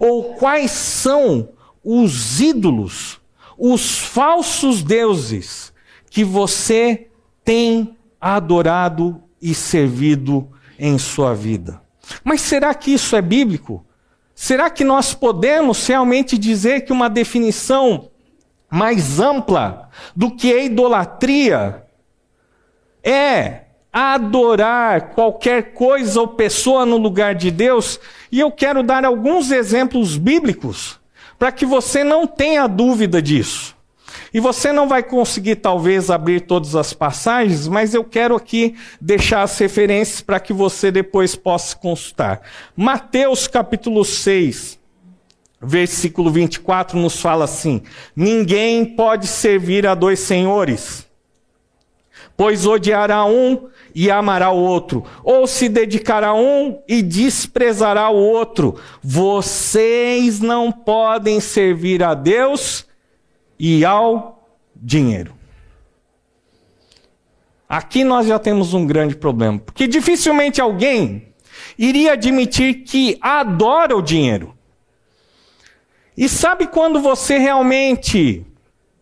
Ou 0.00 0.34
quais 0.34 0.70
são 0.70 1.50
os 1.82 2.40
ídolos, 2.40 3.20
os 3.58 3.98
falsos 3.98 4.82
deuses 4.82 5.74
que 6.08 6.24
você 6.24 7.08
tem 7.44 7.98
adorado 8.32 9.22
e 9.40 9.54
servido 9.54 10.48
em 10.78 10.96
sua 10.98 11.34
vida? 11.34 11.82
Mas 12.22 12.40
será 12.40 12.74
que 12.74 12.92
isso 12.92 13.14
é 13.16 13.22
bíblico? 13.22 13.84
Será 14.34 14.70
que 14.70 14.84
nós 14.84 15.14
podemos 15.14 15.86
realmente 15.86 16.38
dizer 16.38 16.82
que 16.82 16.92
uma 16.92 17.10
definição 17.10 18.10
mais 18.70 19.20
ampla 19.20 19.90
do 20.16 20.30
que 20.30 20.52
a 20.52 20.64
idolatria 20.64 21.84
é 23.02 23.64
adorar 23.92 25.10
qualquer 25.10 25.74
coisa 25.74 26.20
ou 26.20 26.26
pessoa 26.26 26.84
no 26.84 26.96
lugar 26.96 27.34
de 27.34 27.50
Deus, 27.50 28.00
e 28.32 28.40
eu 28.40 28.50
quero 28.50 28.82
dar 28.82 29.04
alguns 29.04 29.52
exemplos 29.52 30.16
bíblicos 30.16 30.98
para 31.38 31.52
que 31.52 31.64
você 31.64 32.02
não 32.02 32.26
tenha 32.26 32.66
dúvida 32.66 33.22
disso. 33.22 33.76
E 34.34 34.40
você 34.40 34.72
não 34.72 34.88
vai 34.88 35.00
conseguir, 35.00 35.54
talvez, 35.56 36.10
abrir 36.10 36.40
todas 36.40 36.74
as 36.74 36.92
passagens, 36.92 37.68
mas 37.68 37.94
eu 37.94 38.02
quero 38.02 38.34
aqui 38.34 38.74
deixar 39.00 39.42
as 39.42 39.56
referências 39.56 40.20
para 40.20 40.40
que 40.40 40.52
você 40.52 40.90
depois 40.90 41.36
possa 41.36 41.76
consultar. 41.76 42.40
Mateus 42.76 43.46
capítulo 43.46 44.04
6, 44.04 44.76
versículo 45.62 46.32
24, 46.32 46.98
nos 46.98 47.20
fala 47.20 47.44
assim: 47.44 47.80
Ninguém 48.16 48.84
pode 48.84 49.28
servir 49.28 49.86
a 49.86 49.94
dois 49.94 50.18
senhores 50.18 51.04
pois 52.36 52.66
odiará 52.66 53.24
um 53.24 53.68
e 53.94 54.10
amará 54.10 54.50
o 54.50 54.58
outro, 54.58 55.04
ou 55.22 55.46
se 55.46 55.68
dedicará 55.68 56.28
a 56.28 56.34
um 56.34 56.80
e 56.88 57.00
desprezará 57.00 58.10
o 58.10 58.16
outro. 58.16 58.74
Vocês 59.00 60.40
não 60.40 60.72
podem 60.72 61.38
servir 61.38 62.02
a 62.02 62.12
Deus 62.12 62.84
e 63.58 63.84
ao 63.84 64.48
dinheiro. 64.74 65.34
Aqui 67.68 68.04
nós 68.04 68.26
já 68.26 68.38
temos 68.38 68.74
um 68.74 68.86
grande 68.86 69.16
problema, 69.16 69.58
porque 69.58 69.86
dificilmente 69.88 70.60
alguém 70.60 71.34
iria 71.78 72.12
admitir 72.12 72.84
que 72.84 73.18
adora 73.20 73.96
o 73.96 74.02
dinheiro. 74.02 74.54
E 76.16 76.28
sabe 76.28 76.68
quando 76.68 77.00
você 77.00 77.38
realmente 77.38 78.46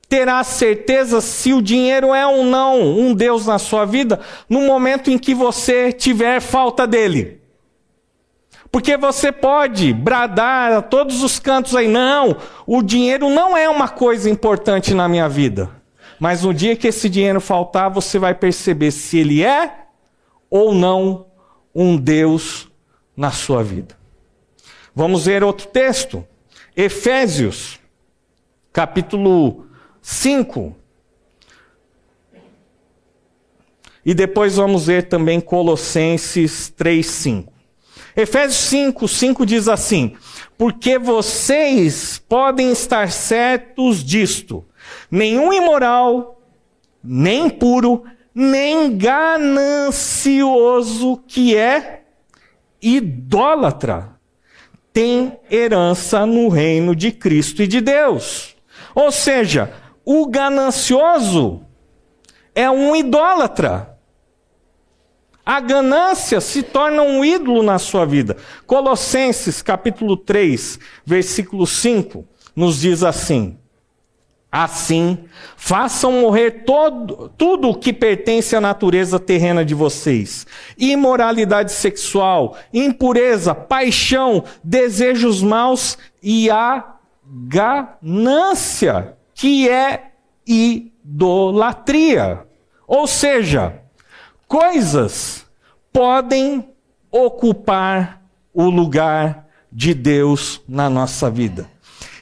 terá 0.09 0.43
certeza 0.45 1.21
se 1.21 1.53
o 1.53 1.61
dinheiro 1.61 2.15
é 2.15 2.27
ou 2.27 2.45
não 2.45 2.81
um 2.81 3.15
Deus 3.15 3.47
na 3.47 3.59
sua 3.59 3.85
vida 3.85 4.21
no 4.49 4.63
momento 4.63 5.11
em 5.11 5.19
que 5.19 5.35
você 5.35 5.93
tiver 5.93 6.41
falta 6.41 6.87
dele. 6.87 7.42
Porque 8.73 8.97
você 8.97 9.31
pode 9.31 9.93
bradar 9.93 10.73
a 10.73 10.81
todos 10.81 11.23
os 11.23 11.39
cantos 11.39 11.77
aí, 11.77 11.87
não, 11.87 12.39
o 12.67 12.83
dinheiro 12.83 13.29
não 13.29 13.55
é 13.55 13.69
uma 13.69 13.87
coisa 13.87 14.31
importante 14.31 14.95
na 14.95 15.07
minha 15.07 15.29
vida. 15.29 15.69
Mas 16.19 16.43
no 16.43 16.55
dia 16.55 16.75
que 16.75 16.89
esse 16.89 17.11
dinheiro 17.11 17.39
faltar, 17.39 17.91
você 17.91 18.19
vai 18.19 18.35
perceber 18.35 18.91
se 18.91 19.19
ele 19.19 19.45
é 19.45 19.89
ou 20.49 20.75
não 20.75 21.27
um 21.75 21.99
Deus 21.99 22.71
na 23.15 23.31
sua 23.31 23.63
vida. 23.63 23.95
Vamos 24.95 25.27
ver 25.27 25.45
outro 25.45 25.67
texto. 25.67 26.27
Efésios, 26.75 27.79
capítulo 28.73 29.67
5. 30.01 30.75
E 34.03 34.15
depois 34.15 34.57
vamos 34.57 34.87
ver 34.87 35.09
também 35.09 35.43
Colossenses 35.43 36.71
3, 36.71 37.05
5. 37.05 37.52
Efésios 38.17 38.69
5, 38.69 39.09
5 39.09 39.45
diz 39.47 39.69
assim: 39.69 40.17
Porque 40.59 40.99
vocês 40.99 42.23
podem 42.29 42.73
estar 42.73 43.11
certos 43.11 44.05
disto: 44.05 44.65
nenhum 45.11 45.53
imoral, 45.53 46.41
nem 47.03 47.51
puro, 47.51 48.05
nem 48.35 48.97
ganancioso 48.97 51.23
que 51.27 51.57
é 51.57 52.05
idólatra, 52.81 54.13
tem 54.93 55.37
herança 55.51 56.25
no 56.27 56.49
reino 56.49 56.95
de 56.95 57.11
Cristo 57.13 57.63
e 57.63 57.67
de 57.67 57.81
Deus. 57.81 58.55
Ou 58.95 59.11
seja, 59.11 59.73
o 60.05 60.27
ganancioso 60.27 61.63
é 62.55 62.71
um 62.71 62.95
idólatra. 62.95 63.92
A 65.45 65.61
ganância 65.61 66.41
se 66.41 66.63
torna 66.63 67.03
um 67.03 67.25
ídolo 67.25 67.65
na 67.65 67.79
sua 67.79 68.07
vida. 68.07 68.37
Colossenses 68.65 69.61
capítulo 69.61 70.17
3, 70.17 70.79
versículo 71.05 71.67
5, 71.67 72.25
nos 72.55 72.81
diz 72.81 73.03
assim: 73.03 73.59
Assim, 74.53 75.19
façam 75.57 76.21
morrer 76.21 76.63
todo, 76.65 77.29
tudo 77.37 77.71
o 77.71 77.75
que 77.75 77.93
pertence 77.93 78.55
à 78.55 78.61
natureza 78.61 79.19
terrena 79.19 79.65
de 79.65 79.75
vocês: 79.75 80.47
imoralidade 80.79 81.73
sexual, 81.73 82.57
impureza, 82.73 83.53
paixão, 83.53 84.45
desejos 84.63 85.43
maus 85.43 85.99
e 86.23 86.49
a 86.51 86.99
ganância 87.27 89.17
que 89.35 89.69
é 89.69 90.13
idolatria. 90.47 92.47
Ou 92.87 93.09
seja, 93.09 93.82
coisas 94.53 95.47
podem 95.91 96.75
ocupar 97.11 98.23
o 98.53 98.69
lugar 98.69 99.49
de 99.73 99.95
Deus 99.95 100.61
na 100.69 100.91
nossa 100.91 101.31
vida. 101.31 101.71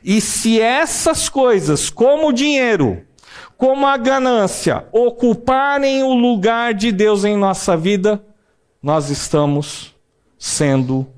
E 0.01 0.21
se 0.21 0.61
essas 0.61 1.29
coisas, 1.29 1.90
como 1.90 2.29
o 2.29 2.33
dinheiro, 2.33 3.05
como 3.57 3.85
a 3.85 3.97
ganância, 3.97 4.87
ocuparem 4.93 6.05
o 6.05 6.14
lugar 6.14 6.73
de 6.73 6.93
Deus 6.93 7.25
em 7.25 7.37
nossa 7.37 7.77
vida, 7.77 8.25
nós 8.81 9.11
estamos 9.11 9.93
sendo 10.38 11.09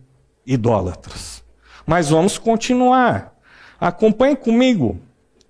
idólatras. 0.46 1.44
Mas 1.86 2.08
vamos 2.08 2.38
continuar. 2.38 3.34
Acompanhe 3.78 4.34
comigo 4.34 4.98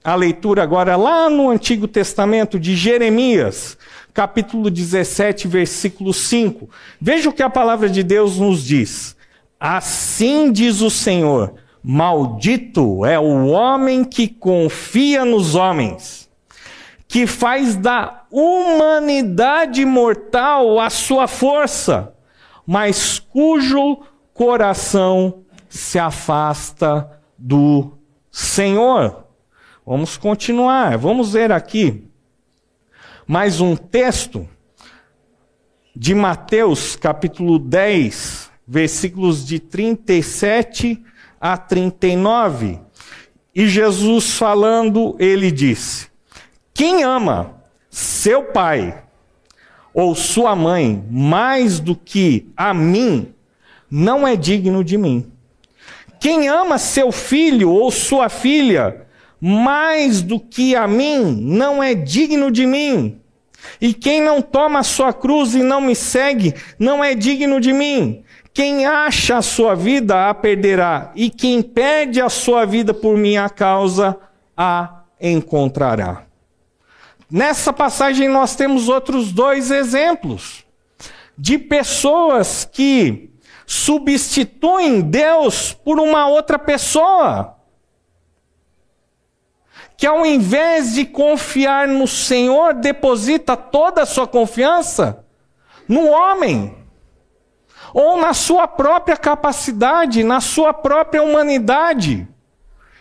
a 0.02 0.16
leitura 0.16 0.64
agora 0.64 0.96
lá 0.96 1.30
no 1.30 1.50
Antigo 1.50 1.86
Testamento 1.86 2.58
de 2.58 2.74
Jeremias, 2.74 3.78
capítulo 4.12 4.70
17, 4.70 5.48
versículo 5.48 6.12
5. 6.12 6.68
Veja 7.00 7.30
o 7.30 7.32
que 7.32 7.42
a 7.42 7.50
palavra 7.50 7.88
de 7.88 8.02
Deus 8.02 8.38
nos 8.38 8.64
diz. 8.64 9.16
Assim 9.58 10.52
diz 10.52 10.80
o 10.80 10.90
Senhor: 10.90 11.54
Maldito 11.82 13.04
é 13.04 13.18
o 13.18 13.46
homem 13.46 14.04
que 14.04 14.28
confia 14.28 15.24
nos 15.24 15.54
homens, 15.54 16.28
que 17.08 17.26
faz 17.26 17.76
da 17.76 18.24
humanidade 18.30 19.84
mortal 19.84 20.80
a 20.80 20.90
sua 20.90 21.26
força, 21.26 22.14
mas 22.66 23.18
cujo 23.18 24.00
coração 24.34 25.42
se 25.68 25.98
afasta 25.98 27.20
do 27.38 27.92
Senhor. 28.30 29.24
Vamos 29.84 30.16
continuar. 30.16 30.96
Vamos 30.96 31.32
ver 31.32 31.50
aqui 31.50 32.11
mais 33.32 33.62
um 33.62 33.74
texto 33.74 34.46
de 35.96 36.14
Mateus, 36.14 36.96
capítulo 36.96 37.58
10, 37.58 38.50
versículos 38.68 39.46
de 39.46 39.58
37 39.58 41.02
a 41.40 41.56
39. 41.56 42.78
E 43.54 43.66
Jesus 43.66 44.32
falando, 44.32 45.16
ele 45.18 45.50
disse: 45.50 46.08
Quem 46.74 47.04
ama 47.04 47.62
seu 47.88 48.52
pai 48.52 49.02
ou 49.94 50.14
sua 50.14 50.54
mãe 50.54 51.02
mais 51.10 51.80
do 51.80 51.96
que 51.96 52.52
a 52.54 52.74
mim, 52.74 53.32
não 53.90 54.28
é 54.28 54.36
digno 54.36 54.84
de 54.84 54.98
mim. 54.98 55.32
Quem 56.20 56.50
ama 56.50 56.76
seu 56.76 57.10
filho 57.10 57.70
ou 57.70 57.90
sua 57.90 58.28
filha 58.28 59.06
mais 59.40 60.20
do 60.20 60.38
que 60.38 60.76
a 60.76 60.86
mim, 60.86 61.34
não 61.40 61.82
é 61.82 61.94
digno 61.94 62.50
de 62.50 62.66
mim. 62.66 63.21
E 63.80 63.92
quem 63.94 64.20
não 64.20 64.40
toma 64.40 64.80
a 64.80 64.84
sua 64.84 65.12
cruz 65.12 65.54
e 65.54 65.62
não 65.62 65.80
me 65.80 65.94
segue, 65.94 66.54
não 66.78 67.02
é 67.02 67.14
digno 67.14 67.60
de 67.60 67.72
mim. 67.72 68.24
Quem 68.54 68.86
acha 68.86 69.38
a 69.38 69.42
sua 69.42 69.74
vida 69.74 70.28
a 70.28 70.34
perderá, 70.34 71.10
e 71.14 71.30
quem 71.30 71.62
perde 71.62 72.20
a 72.20 72.28
sua 72.28 72.66
vida 72.66 72.92
por 72.92 73.16
minha 73.16 73.48
causa 73.48 74.16
a 74.56 75.04
encontrará. 75.20 76.24
Nessa 77.30 77.72
passagem 77.72 78.28
nós 78.28 78.54
temos 78.54 78.88
outros 78.88 79.32
dois 79.32 79.70
exemplos 79.70 80.66
de 81.38 81.56
pessoas 81.56 82.68
que 82.70 83.30
substituem 83.66 85.00
Deus 85.00 85.72
por 85.72 85.98
uma 85.98 86.28
outra 86.28 86.58
pessoa. 86.58 87.56
Que 90.02 90.06
ao 90.08 90.26
invés 90.26 90.94
de 90.94 91.04
confiar 91.04 91.86
no 91.86 92.08
Senhor, 92.08 92.74
deposita 92.74 93.56
toda 93.56 94.02
a 94.02 94.04
sua 94.04 94.26
confiança 94.26 95.24
no 95.86 96.08
homem, 96.08 96.76
ou 97.94 98.16
na 98.16 98.34
sua 98.34 98.66
própria 98.66 99.16
capacidade, 99.16 100.24
na 100.24 100.40
sua 100.40 100.74
própria 100.74 101.22
humanidade. 101.22 102.26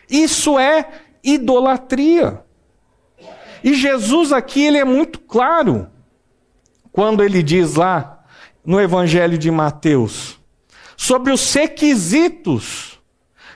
Isso 0.07 0.59
é 0.59 0.87
idolatria. 1.23 2.45
E 3.63 3.73
Jesus 3.73 4.31
aqui 4.31 4.63
ele 4.63 4.77
é 4.77 4.85
muito 4.85 5.21
claro 5.21 5.89
quando 6.91 7.23
ele 7.23 7.41
diz 7.41 7.73
lá 7.73 8.23
no 8.63 8.79
Evangelho 8.79 9.39
de 9.39 9.49
Mateus 9.49 10.39
sobre 10.95 11.33
os 11.33 11.51
requisitos 11.51 13.01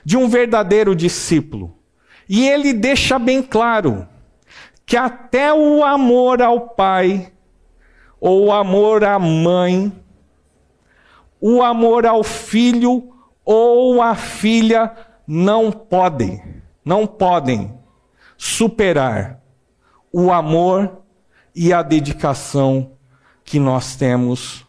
de 0.04 0.16
um 0.16 0.28
verdadeiro 0.28 0.96
discípulo. 0.96 1.75
E 2.28 2.48
ele 2.48 2.72
deixa 2.72 3.18
bem 3.18 3.42
claro 3.42 4.06
que 4.84 4.96
até 4.96 5.52
o 5.52 5.84
amor 5.84 6.42
ao 6.42 6.68
pai 6.68 7.32
ou 8.20 8.46
o 8.46 8.52
amor 8.52 9.04
à 9.04 9.18
mãe, 9.18 9.92
o 11.40 11.62
amor 11.62 12.06
ao 12.06 12.24
filho 12.24 13.12
ou 13.44 14.02
à 14.02 14.14
filha 14.14 14.94
não 15.26 15.70
podem, 15.70 16.62
não 16.84 17.06
podem 17.06 17.78
superar 18.36 19.40
o 20.12 20.32
amor 20.32 21.02
e 21.54 21.72
a 21.72 21.82
dedicação 21.82 22.92
que 23.44 23.58
nós 23.58 23.96
temos 23.96 24.66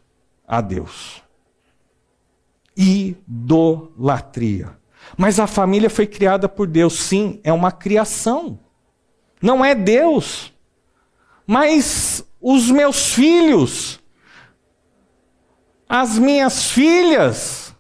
a 0.48 0.62
Deus. 0.62 1.22
Idolatria. 2.76 4.76
Mas 5.15 5.39
a 5.39 5.48
família 5.48 5.89
foi 5.89 6.08
criada 6.08 6.50
por 6.50 6.67
Deus, 6.67 7.00
sim, 7.00 7.39
é 7.43 7.54
uma 7.54 7.72
criação. 7.72 8.60
Não 9.41 9.63
é 9.63 9.76
Deus. 9.76 10.54
Mas 11.46 12.24
os 12.41 12.70
meus 12.70 13.13
filhos, 13.13 14.00
as 15.88 16.17
minhas 16.17 16.72
filhas, 16.72 17.76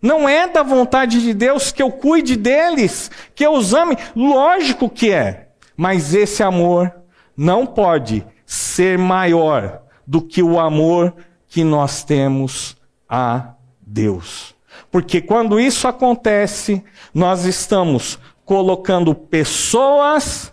não 0.00 0.28
é 0.28 0.46
da 0.46 0.62
vontade 0.62 1.20
de 1.20 1.34
Deus 1.34 1.72
que 1.72 1.82
eu 1.82 1.90
cuide 1.90 2.36
deles, 2.36 3.10
que 3.34 3.44
eu 3.44 3.52
os 3.52 3.74
ame? 3.74 3.96
Lógico 4.14 4.88
que 4.88 5.10
é. 5.10 5.48
Mas 5.76 6.14
esse 6.14 6.42
amor 6.42 6.94
não 7.36 7.66
pode 7.66 8.24
ser 8.46 8.96
maior 8.96 9.82
do 10.06 10.22
que 10.22 10.42
o 10.42 10.58
amor 10.58 11.14
que 11.46 11.62
nós 11.62 12.02
temos 12.02 12.76
a 13.08 13.54
Deus. 13.80 14.54
Porque 14.90 15.20
quando 15.20 15.60
isso 15.60 15.86
acontece, 15.86 16.82
nós 17.12 17.44
estamos 17.44 18.18
colocando 18.44 19.14
pessoas 19.14 20.52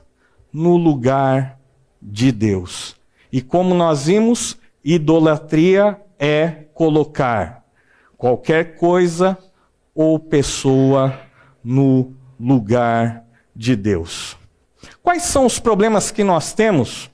no 0.52 0.76
lugar 0.76 1.60
de 2.02 2.32
Deus. 2.32 2.96
E 3.32 3.42
como 3.42 3.74
nós 3.74 4.06
vimos, 4.08 4.58
idolatria 4.84 6.00
é 6.20 6.66
colocar 6.74 7.66
qualquer 8.18 8.76
coisa 8.78 9.38
ou 9.94 10.20
pessoa 10.20 11.18
no 11.64 12.14
lugar 12.40 13.24
de 13.56 13.76
Deus. 13.76 14.38
Quais 15.02 15.24
são 15.24 15.46
os 15.46 15.60
problemas 15.60 16.12
que 16.12 16.24
nós 16.24 16.54
temos 16.54 17.10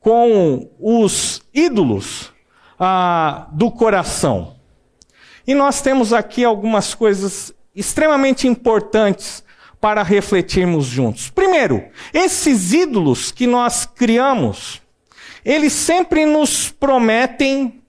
com 0.00 0.70
os 0.80 1.42
ídolos 1.52 2.32
ah, 2.78 3.48
do 3.52 3.70
coração? 3.70 4.56
E 5.46 5.54
nós 5.54 5.80
temos 5.80 6.12
aqui 6.12 6.44
algumas 6.44 6.94
coisas 6.94 7.52
extremamente 7.74 8.46
importantes 8.46 9.42
para 9.80 10.02
refletirmos 10.02 10.86
juntos. 10.86 11.28
Primeiro, 11.30 11.84
esses 12.14 12.72
ídolos 12.72 13.32
que 13.32 13.46
nós 13.46 13.84
criamos, 13.84 14.80
eles 15.44 15.72
sempre 15.72 16.24
nos 16.24 16.70
prometem, 16.70 17.82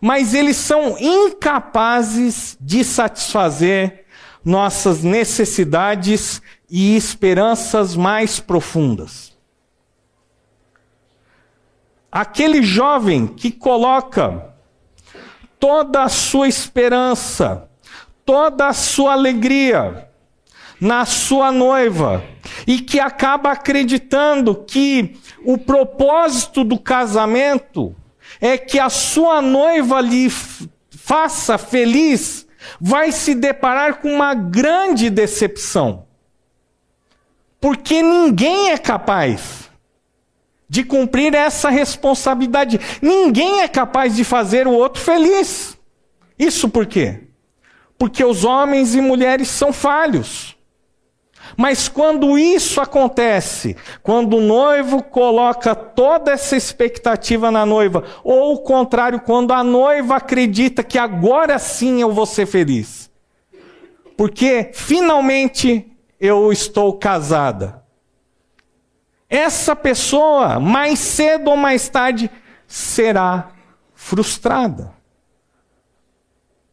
mas 0.00 0.34
eles 0.34 0.58
são 0.58 0.98
incapazes 0.98 2.58
de 2.60 2.84
satisfazer 2.84 4.04
nossas 4.44 5.02
necessidades 5.02 6.42
e 6.68 6.94
esperanças 6.94 7.96
mais 7.96 8.38
profundas. 8.38 9.30
Aquele 12.12 12.62
jovem 12.62 13.26
que 13.26 13.50
coloca 13.50 14.54
toda 15.60 16.02
a 16.02 16.08
sua 16.08 16.48
esperança, 16.48 17.68
toda 18.24 18.66
a 18.68 18.72
sua 18.72 19.12
alegria 19.12 20.08
na 20.80 21.04
sua 21.04 21.52
noiva 21.52 22.24
e 22.66 22.80
que 22.80 22.98
acaba 22.98 23.52
acreditando 23.52 24.54
que 24.54 25.20
o 25.44 25.58
propósito 25.58 26.64
do 26.64 26.78
casamento 26.78 27.94
é 28.40 28.56
que 28.56 28.78
a 28.78 28.88
sua 28.88 29.42
noiva 29.42 30.00
lhe 30.00 30.30
faça 30.30 31.58
feliz, 31.58 32.46
vai 32.80 33.12
se 33.12 33.34
deparar 33.34 34.00
com 34.00 34.10
uma 34.10 34.32
grande 34.32 35.10
decepção. 35.10 36.06
Porque 37.60 38.02
ninguém 38.02 38.70
é 38.70 38.78
capaz 38.78 39.59
de 40.70 40.84
cumprir 40.84 41.34
essa 41.34 41.68
responsabilidade. 41.68 42.80
Ninguém 43.02 43.62
é 43.62 43.66
capaz 43.66 44.14
de 44.14 44.22
fazer 44.22 44.68
o 44.68 44.72
outro 44.72 45.02
feliz. 45.02 45.76
Isso 46.38 46.68
por 46.68 46.86
quê? 46.86 47.24
Porque 47.98 48.24
os 48.24 48.44
homens 48.44 48.94
e 48.94 49.00
mulheres 49.00 49.48
são 49.48 49.72
falhos. 49.72 50.56
Mas 51.56 51.88
quando 51.88 52.38
isso 52.38 52.80
acontece, 52.80 53.76
quando 54.00 54.36
o 54.36 54.40
noivo 54.40 55.02
coloca 55.02 55.74
toda 55.74 56.30
essa 56.30 56.56
expectativa 56.56 57.50
na 57.50 57.66
noiva, 57.66 58.04
ou 58.22 58.54
o 58.54 58.58
contrário, 58.60 59.18
quando 59.18 59.52
a 59.52 59.64
noiva 59.64 60.16
acredita 60.16 60.84
que 60.84 60.98
agora 60.98 61.58
sim 61.58 62.00
eu 62.00 62.12
vou 62.12 62.26
ser 62.26 62.46
feliz, 62.46 63.10
porque 64.16 64.70
finalmente 64.72 65.90
eu 66.20 66.52
estou 66.52 66.92
casada. 66.92 67.79
Essa 69.30 69.76
pessoa, 69.76 70.58
mais 70.58 70.98
cedo 70.98 71.50
ou 71.50 71.56
mais 71.56 71.88
tarde, 71.88 72.28
será 72.66 73.52
frustrada. 73.94 74.92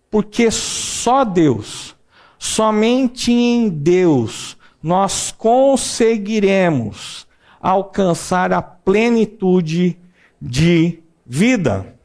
Porque 0.10 0.50
só 0.50 1.24
Deus, 1.24 1.96
somente 2.40 3.32
em 3.32 3.70
Deus, 3.70 4.58
nós 4.82 5.32
conseguiremos 5.32 7.28
alcançar 7.62 8.52
a 8.52 8.62
plenitude 8.62 10.00
de 10.42 11.00
vida. 11.26 11.96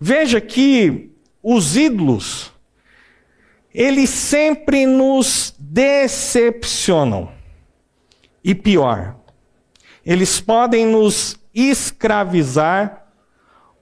Veja 0.00 0.40
que 0.40 1.12
os 1.40 1.76
ídolos 1.76 2.52
eles 3.74 4.10
sempre 4.10 4.84
nos 4.84 5.54
decepcionam. 5.58 7.30
E 8.44 8.54
pior, 8.54 9.16
eles 10.04 10.40
podem 10.40 10.86
nos 10.86 11.38
escravizar 11.54 13.06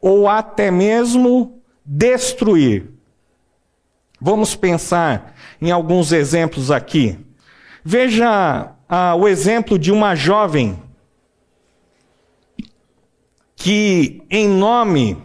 ou 0.01 0.29
até 0.29 0.71
mesmo 0.71 1.63
destruir. 1.85 2.91
Vamos 4.21 4.55
pensar 4.55 5.35
em 5.61 5.71
alguns 5.71 6.13
exemplos 6.13 6.71
aqui. 6.71 7.19
Veja 7.83 8.75
ah, 8.89 9.15
o 9.15 9.27
exemplo 9.27 9.79
de 9.79 9.91
uma 9.91 10.15
jovem 10.15 10.83
que, 13.57 14.23
em 14.31 14.49
nome 14.49 15.23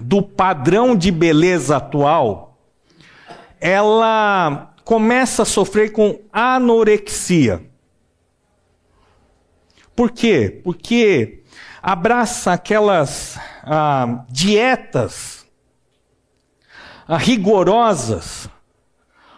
do 0.00 0.22
padrão 0.22 0.94
de 0.94 1.10
beleza 1.10 1.76
atual, 1.76 2.58
ela 3.60 4.74
começa 4.84 5.42
a 5.42 5.46
sofrer 5.46 5.90
com 5.90 6.20
anorexia. 6.32 7.65
Por 9.96 10.10
quê? 10.10 10.60
Porque 10.62 11.42
abraça 11.82 12.52
aquelas 12.52 13.38
ah, 13.64 14.26
dietas 14.28 15.46
ah, 17.08 17.16
rigorosas, 17.16 18.46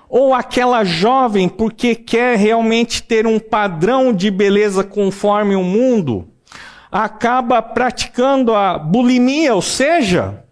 ou 0.09 0.35
aquela 0.35 0.83
jovem 0.83 1.49
porque 1.49 1.95
quer 1.95 2.37
realmente 2.37 3.05
ter 3.05 3.25
um 3.25 3.39
padrão 3.39 4.13
de 4.13 4.33
beleza 4.33 4.83
conforme 4.83 5.55
o 5.55 5.63
mundo, 5.63 6.27
acaba 6.91 7.63
praticando 7.63 8.53
a 8.53 8.79
bulimia, 8.79 9.55
ou 9.55 9.63
seja, 9.63 10.43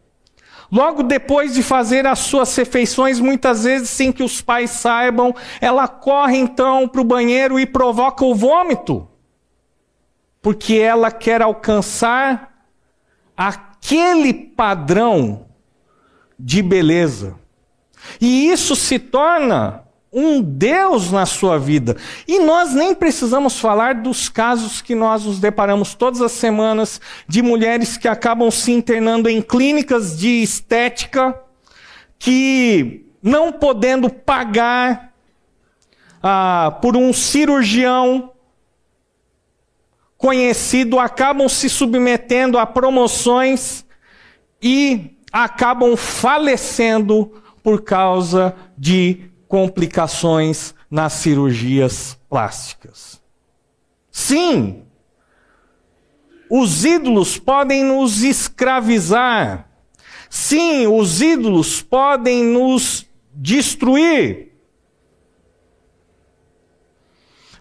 logo 0.70 1.02
depois 1.02 1.54
de 1.54 1.64
fazer 1.64 2.06
as 2.06 2.20
suas 2.20 2.54
refeições, 2.54 3.18
muitas 3.18 3.64
vezes 3.64 3.90
sem 3.90 4.12
que 4.12 4.22
os 4.22 4.40
pais 4.40 4.70
saibam, 4.70 5.34
ela 5.60 5.88
corre 5.88 6.36
então 6.36 6.86
para 6.86 7.00
o 7.00 7.04
banheiro 7.04 7.58
e 7.58 7.66
provoca 7.66 8.24
o 8.24 8.34
vômito 8.34 9.08
porque 10.46 10.74
ela 10.74 11.11
quer 11.11 11.42
alcançar 11.42 12.52
aquele 13.37 14.32
padrão 14.32 15.48
de 16.38 16.62
beleza. 16.62 17.35
E 18.20 18.48
isso 18.52 18.76
se 18.76 18.96
torna 18.96 19.82
um 20.12 20.40
Deus 20.40 21.11
na 21.11 21.26
sua 21.26 21.59
vida. 21.59 21.96
E 22.28 22.38
nós 22.38 22.72
nem 22.72 22.94
precisamos 22.94 23.59
falar 23.59 23.96
dos 23.96 24.28
casos 24.28 24.80
que 24.80 24.94
nós 24.94 25.24
nos 25.24 25.40
deparamos 25.40 25.96
todas 25.96 26.22
as 26.22 26.30
semanas 26.30 27.00
de 27.26 27.42
mulheres 27.42 27.96
que 27.96 28.06
acabam 28.06 28.48
se 28.48 28.70
internando 28.70 29.28
em 29.28 29.42
clínicas 29.42 30.16
de 30.16 30.44
estética, 30.44 31.37
que 32.20 33.04
não 33.20 33.50
podendo 33.50 34.09
pagar 34.09 35.12
ah, 36.22 36.78
por 36.80 36.96
um 36.96 37.12
cirurgião 37.12 38.30
conhecido 40.16 40.98
acabam 40.98 41.48
se 41.48 41.68
submetendo 41.68 42.59
a 42.59 42.66
promoções 42.66 43.85
e 44.62 45.16
acabam 45.33 45.96
falecendo 45.96 47.42
por 47.62 47.83
causa 47.83 48.55
de 48.79 49.31
complicações 49.48 50.74
nas 50.90 51.14
cirurgias 51.14 52.18
plásticas. 52.29 53.20
Sim, 54.11 54.85
os 56.48 56.85
ídolos 56.85 57.38
podem 57.38 57.85
nos 57.85 58.22
escravizar. 58.22 59.68
Sim, 60.31 60.87
os 60.87 61.20
ídolos 61.20 61.83
podem 61.83 62.44
nos 62.44 63.07
destruir. 63.33 64.52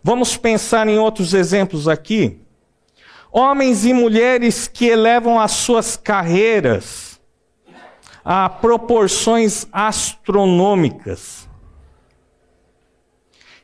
Vamos 0.03 0.37
pensar 0.37 0.87
em 0.87 0.99
outros 0.99 1.33
exemplos 1.33 1.87
aqui. 1.87 2.44
Homens 3.37 3.83
e 3.83 3.91
mulheres 3.91 4.65
que 4.65 4.85
elevam 4.85 5.37
as 5.37 5.51
suas 5.51 5.97
carreiras 5.97 7.19
a 8.23 8.47
proporções 8.47 9.67
astronômicas. 9.73 11.45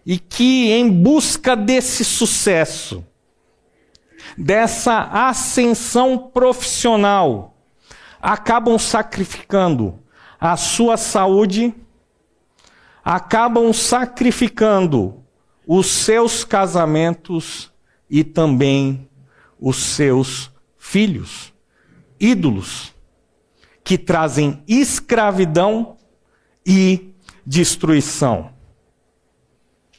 E 0.05 0.19
que, 0.19 0.73
em 0.73 0.91
busca 0.91 1.55
desse 1.55 2.03
sucesso, 2.03 3.01
dessa 4.37 5.03
ascensão 5.03 6.17
profissional, 6.17 7.55
acabam 8.21 8.77
sacrificando 8.77 9.97
a 10.37 10.57
sua 10.57 10.97
saúde, 10.97 11.73
acabam 13.05 13.71
sacrificando 13.71 15.23
os 15.65 15.87
seus 15.87 16.43
casamentos 16.43 17.71
e 18.09 18.21
também 18.21 19.07
os 19.61 19.77
seus 19.77 20.51
filhos, 20.77 21.53
ídolos, 22.19 22.93
que 23.83 23.97
trazem 23.97 24.63
escravidão 24.67 25.97
e 26.65 27.13
destruição. 27.45 28.51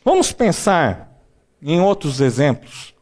Vamos 0.05 0.33
pensar 0.33 1.17
em 1.63 1.81
outros 1.81 2.21
exemplos 2.21 2.93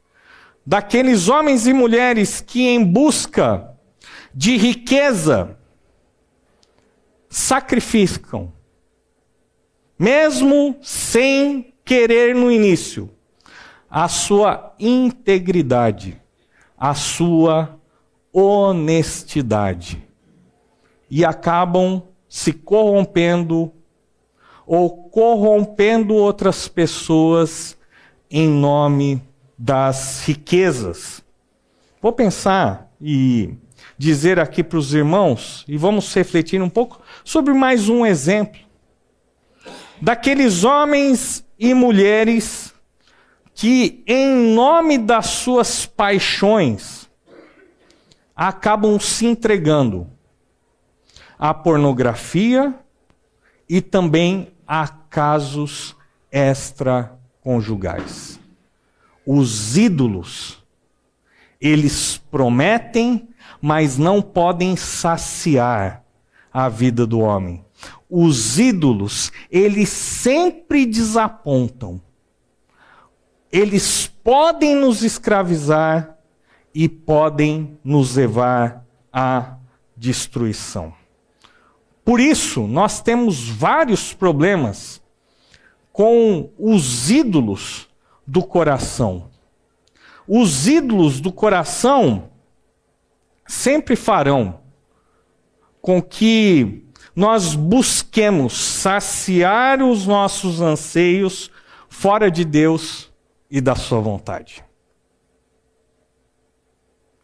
daqueles 0.67 1.29
homens 1.29 1.67
e 1.67 1.73
mulheres 1.73 2.41
que, 2.41 2.63
em 2.63 2.85
busca 2.85 3.75
de 4.35 4.57
riqueza, 4.57 5.59
sacrificam, 7.29 8.53
mesmo 9.99 10.77
sem 10.83 11.75
querer 11.85 12.35
no 12.35 12.53
início, 12.53 13.11
a 13.89 14.09
sua 14.09 14.75
integridade, 14.79 16.20
a 16.81 16.95
sua 16.95 17.79
honestidade 18.33 20.03
e 21.11 21.25
acabam 21.25 22.03
se 22.27 22.55
corrompendo 22.55 23.71
ou 24.67 25.11
corrompendo 25.11 26.15
outras 26.15 26.69
pessoas 26.69 27.77
em 28.31 28.49
nome 28.49 29.23
das 29.59 30.25
riquezas. 30.25 31.23
Vou 32.01 32.13
pensar 32.13 32.91
e 32.99 33.53
dizer 33.99 34.39
aqui 34.39 34.65
para 34.65 34.79
os 34.79 34.95
irmãos, 34.95 35.65
e 35.69 35.77
vamos 35.77 36.15
refletir 36.15 36.63
um 36.63 36.71
pouco 36.71 37.03
sobre 37.23 37.53
mais 37.53 37.89
um 37.91 38.07
exemplo 38.07 38.61
daqueles 40.01 40.65
homens 40.65 41.45
e 41.59 41.75
mulheres 41.75 42.73
que, 43.55 44.03
em 44.07 44.55
nome 44.55 44.99
das 44.99 45.27
suas 45.27 45.87
paixões, 45.87 47.09
acabam 48.35 48.99
se 48.99 49.27
entregando 49.27 50.07
à 51.39 51.53
pornografia 51.53 52.75
e 53.69 53.81
também 53.81 54.53
a 54.67 54.89
casos 54.89 55.95
extraconjugais. 56.33 58.41
Os 59.27 59.77
ídolos, 59.77 60.65
eles 61.61 62.19
prometem, 62.31 63.29
mas 63.61 63.99
não 63.99 64.23
podem 64.23 64.77
saciar 64.77 66.03
a 66.53 66.69
vida 66.69 67.07
do 67.07 67.21
homem. 67.21 67.65
Os 68.09 68.59
ídolos, 68.59 69.31
eles 69.51 69.91
sempre 69.91 70.87
desapontam 70.87 72.01
eles 73.53 74.07
podem 74.07 74.77
nos 74.77 75.03
escravizar 75.03 76.17
e 76.75 76.89
podem 76.89 77.79
nos 77.83 78.17
levar 78.17 78.85
à 79.13 79.57
destruição. 79.97 80.95
Por 82.05 82.21
isso, 82.21 82.67
nós 82.67 83.01
temos 83.01 83.49
vários 83.49 84.15
problemas 84.15 85.03
com 85.93 86.51
os 86.59 87.11
ídolos 87.11 87.89
do 88.27 88.43
coração. 88.43 89.29
Os 90.27 90.69
ídolos 90.69 91.21
do 91.21 91.33
coração 91.33 92.31
sempre 93.47 93.97
farão 93.97 94.61
com 95.83 96.01
que 96.01 96.85
nós 97.17 97.55
busquemos 97.55 98.53
saciar 98.53 99.83
os 99.83 100.07
nossos 100.07 100.61
anseios 100.61 101.51
fora 101.89 102.31
de 102.31 102.45
Deus 102.45 103.10
e 103.51 103.61
da 103.61 103.75
sua 103.75 104.01
vontade. 104.01 104.65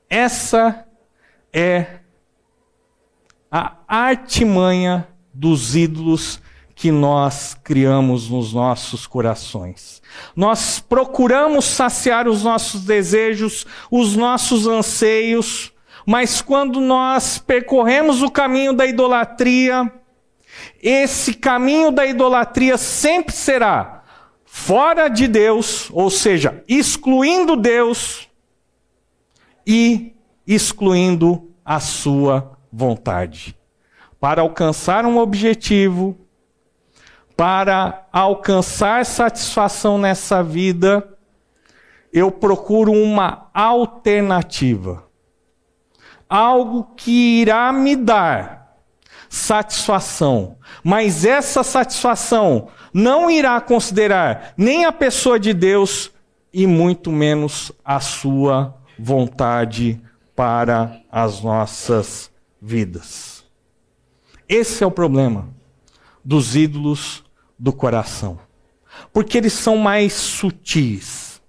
Essa 0.09 0.87
é 1.53 2.01
a 3.51 3.77
artimanha 3.87 5.07
dos 5.33 5.77
ídolos 5.77 6.41
que 6.75 6.91
nós 6.93 7.57
criamos 7.65 8.29
nos 8.29 8.53
nossos 8.53 9.07
corações. 9.07 10.03
Nós 10.35 10.79
procuramos 10.79 11.65
saciar 11.65 12.29
os 12.29 12.43
nossos 12.43 12.85
desejos, 12.85 13.67
os 13.91 14.15
nossos 14.15 14.67
anseios, 14.67 15.73
mas 16.05 16.43
quando 16.43 16.81
nós 16.81 17.39
percorremos 17.39 18.23
o 18.23 18.31
caminho 18.31 18.75
da 18.75 18.87
idolatria, 18.87 19.91
esse 20.83 21.35
caminho 21.35 21.91
da 21.91 22.07
idolatria 22.07 22.77
sempre 22.77 23.35
será 23.35 23.96
fora 24.57 25.09
de 25.09 25.29
Deus, 25.29 25.91
ou 25.93 26.11
seja, 26.11 26.65
excluindo 26.67 27.57
Deus 27.57 28.27
e 29.67 30.17
excluindo 30.47 31.53
a 31.63 31.79
sua 31.79 32.59
vontade. 32.73 33.55
Para 34.19 34.41
alcançar 34.41 35.05
um 35.05 35.19
objetivo, 35.19 36.19
para 37.37 38.09
alcançar 38.11 39.05
satisfação 39.05 39.99
nessa 39.99 40.43
vida, 40.43 41.07
eu 42.11 42.33
procuro 42.33 42.93
uma 42.93 43.51
alternativa. 43.53 45.05
Algo 46.29 46.95
que 46.97 47.43
irá 47.43 47.71
me 47.73 47.95
dar 47.95 48.66
satisfação. 49.29 50.57
Mas 50.83 51.25
essa 51.25 51.63
satisfação 51.63 52.69
não 52.93 53.31
irá 53.31 53.61
considerar 53.61 54.55
nem 54.57 54.85
a 54.85 54.93
pessoa 54.93 55.39
de 55.39 55.53
Deus 55.53 56.11
e 56.53 56.67
muito 56.67 57.13
menos 57.13 57.71
a 57.85 58.01
sua 58.01 58.75
vontade 58.99 60.01
para 60.35 61.01
as 61.11 61.43
nossas 61.43 62.31
vidas. 62.61 63.45
Esse 64.49 64.85
é 64.85 64.87
o 64.87 64.91
problema 64.91 65.49
dos 66.25 66.57
ídolos 66.57 67.25
do 67.59 67.73
coração. 67.73 68.39
Porque 69.13 69.39
eles 69.39 69.53
são 69.53 69.77
mais 69.77 70.13
sutis, 70.13 71.43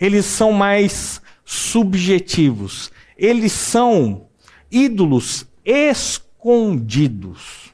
eles 0.00 0.24
são 0.24 0.52
mais 0.52 1.20
subjetivos, 1.44 2.90
eles 3.16 3.52
são 3.52 4.26
ídolos 4.70 5.46
escondidos. 6.42 7.72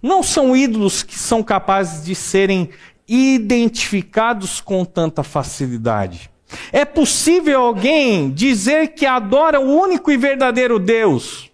Não 0.00 0.22
são 0.22 0.56
ídolos 0.56 1.02
que 1.02 1.18
são 1.18 1.42
capazes 1.42 2.04
de 2.04 2.14
serem 2.14 2.70
identificados 3.08 4.60
com 4.60 4.84
tanta 4.84 5.22
facilidade. 5.24 6.30
É 6.70 6.84
possível 6.84 7.60
alguém 7.60 8.30
dizer 8.30 8.88
que 8.88 9.04
adora 9.04 9.60
o 9.60 9.76
único 9.76 10.12
e 10.12 10.16
verdadeiro 10.16 10.78
Deus 10.78 11.50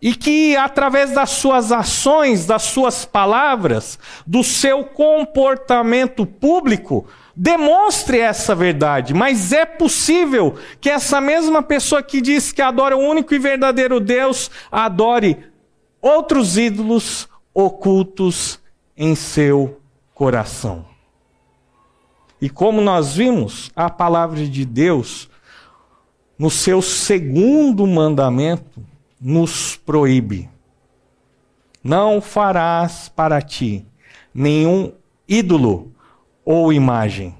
e 0.00 0.14
que, 0.14 0.56
através 0.56 1.12
das 1.12 1.30
suas 1.30 1.70
ações, 1.70 2.44
das 2.44 2.64
suas 2.64 3.04
palavras, 3.04 3.98
do 4.26 4.42
seu 4.42 4.84
comportamento 4.84 6.26
público, 6.26 7.06
demonstre 7.34 8.18
essa 8.18 8.54
verdade. 8.54 9.14
Mas 9.14 9.52
é 9.52 9.64
possível 9.64 10.56
que 10.80 10.90
essa 10.90 11.20
mesma 11.20 11.62
pessoa 11.62 12.02
que 12.02 12.20
diz 12.20 12.52
que 12.52 12.62
adora 12.62 12.96
o 12.96 13.00
único 13.00 13.34
e 13.34 13.38
verdadeiro 13.38 14.00
Deus, 14.00 14.50
adore 14.70 15.44
outros 16.00 16.56
ídolos 16.56 17.28
ocultos 17.54 18.60
em 18.96 19.14
seu 19.14 19.80
coração. 20.14 20.84
E 22.40 22.50
como 22.50 22.80
nós 22.80 23.14
vimos, 23.14 23.70
a 23.76 23.88
palavra 23.88 24.44
de 24.44 24.64
Deus, 24.64 25.30
no 26.36 26.50
seu 26.50 26.82
segundo 26.82 27.86
mandamento, 27.86 28.84
nos 29.20 29.76
proíbe: 29.76 30.50
Não 31.84 32.20
farás 32.20 33.08
para 33.08 33.40
ti 33.40 33.86
nenhum 34.34 34.92
ídolo 35.28 35.91
ou 36.44 36.72
imagem. 36.72 37.36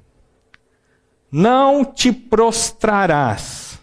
Não 1.30 1.84
te 1.84 2.12
prostrarás, 2.12 3.80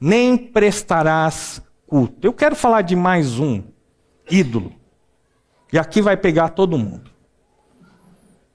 nem 0.00 0.36
prestarás 0.36 1.62
culto. 1.86 2.26
Eu 2.26 2.32
quero 2.32 2.54
falar 2.54 2.82
de 2.82 2.94
mais 2.94 3.38
um 3.38 3.62
ídolo. 4.30 4.72
E 5.72 5.78
aqui 5.78 6.02
vai 6.02 6.16
pegar 6.16 6.50
todo 6.50 6.78
mundo. 6.78 7.10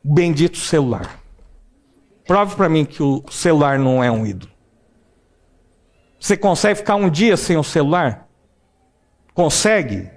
Bendito 0.04 0.58
celular. 0.58 1.20
Prove 2.26 2.56
para 2.56 2.70
mim 2.70 2.86
que 2.86 3.02
o 3.02 3.24
celular 3.30 3.78
não 3.78 4.04
é 4.04 4.12
um 4.12 4.26
ídolo. 4.26 4.52
Você 6.20 6.36
consegue 6.36 6.80
ficar 6.80 6.96
um 6.96 7.10
dia 7.10 7.38
sem 7.38 7.58
o 7.58 7.64
celular? 7.64 8.28
Consegue? 9.34 10.10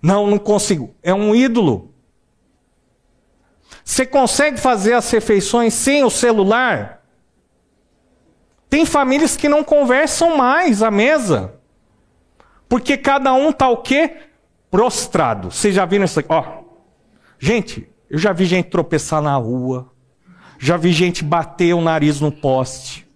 Não, 0.00 0.26
não 0.26 0.38
consigo. 0.38 0.94
É 1.02 1.12
um 1.12 1.34
ídolo. 1.34 1.91
Você 3.84 4.06
consegue 4.06 4.58
fazer 4.58 4.94
as 4.94 5.10
refeições 5.10 5.74
sem 5.74 6.04
o 6.04 6.10
celular? 6.10 7.02
Tem 8.68 8.86
famílias 8.86 9.36
que 9.36 9.48
não 9.48 9.62
conversam 9.62 10.36
mais 10.36 10.82
à 10.82 10.90
mesa. 10.90 11.54
Porque 12.68 12.96
cada 12.96 13.32
um 13.34 13.52
tá 13.52 13.68
o 13.68 13.78
quê? 13.78 14.16
Prostrado. 14.70 15.50
Vocês 15.50 15.74
já 15.74 15.84
viram 15.84 16.04
isso 16.04 16.20
aqui? 16.20 16.32
Ó. 16.32 16.62
Gente, 17.38 17.88
eu 18.08 18.18
já 18.18 18.32
vi 18.32 18.44
gente 18.46 18.70
tropeçar 18.70 19.20
na 19.20 19.36
rua. 19.36 19.92
Já 20.58 20.76
vi 20.76 20.92
gente 20.92 21.24
bater 21.24 21.74
o 21.74 21.80
nariz 21.80 22.20
no 22.20 22.32
poste. 22.32 23.06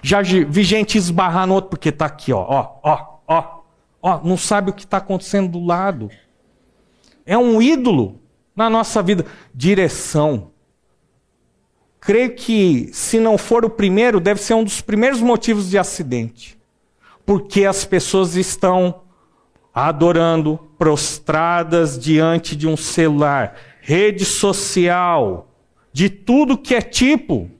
Já 0.00 0.22
vi 0.22 0.62
gente 0.62 0.96
esbarrar 0.96 1.46
no 1.46 1.54
outro 1.54 1.70
porque 1.70 1.90
está 1.90 2.06
aqui, 2.06 2.32
ó, 2.32 2.40
ó, 2.40 2.78
ó, 2.82 3.18
ó, 3.26 3.60
ó, 4.00 4.20
não 4.24 4.36
sabe 4.36 4.70
o 4.70 4.72
que 4.72 4.84
está 4.84 4.98
acontecendo 4.98 5.50
do 5.50 5.64
lado. 5.64 6.08
É 7.26 7.36
um 7.36 7.60
ídolo 7.60 8.21
na 8.54 8.68
nossa 8.68 9.02
vida. 9.02 9.26
Direção. 9.54 10.50
Creio 12.00 12.34
que, 12.34 12.90
se 12.92 13.20
não 13.20 13.38
for 13.38 13.64
o 13.64 13.70
primeiro, 13.70 14.18
deve 14.18 14.40
ser 14.40 14.54
um 14.54 14.64
dos 14.64 14.80
primeiros 14.80 15.20
motivos 15.20 15.70
de 15.70 15.78
acidente. 15.78 16.58
Porque 17.24 17.64
as 17.64 17.84
pessoas 17.84 18.34
estão 18.34 19.02
adorando, 19.72 20.58
prostradas 20.76 21.98
diante 21.98 22.56
de 22.56 22.66
um 22.66 22.76
celular, 22.76 23.56
rede 23.80 24.24
social, 24.24 25.48
de 25.92 26.10
tudo 26.10 26.58
que 26.58 26.74
é 26.74 26.80
tipo. 26.82 27.50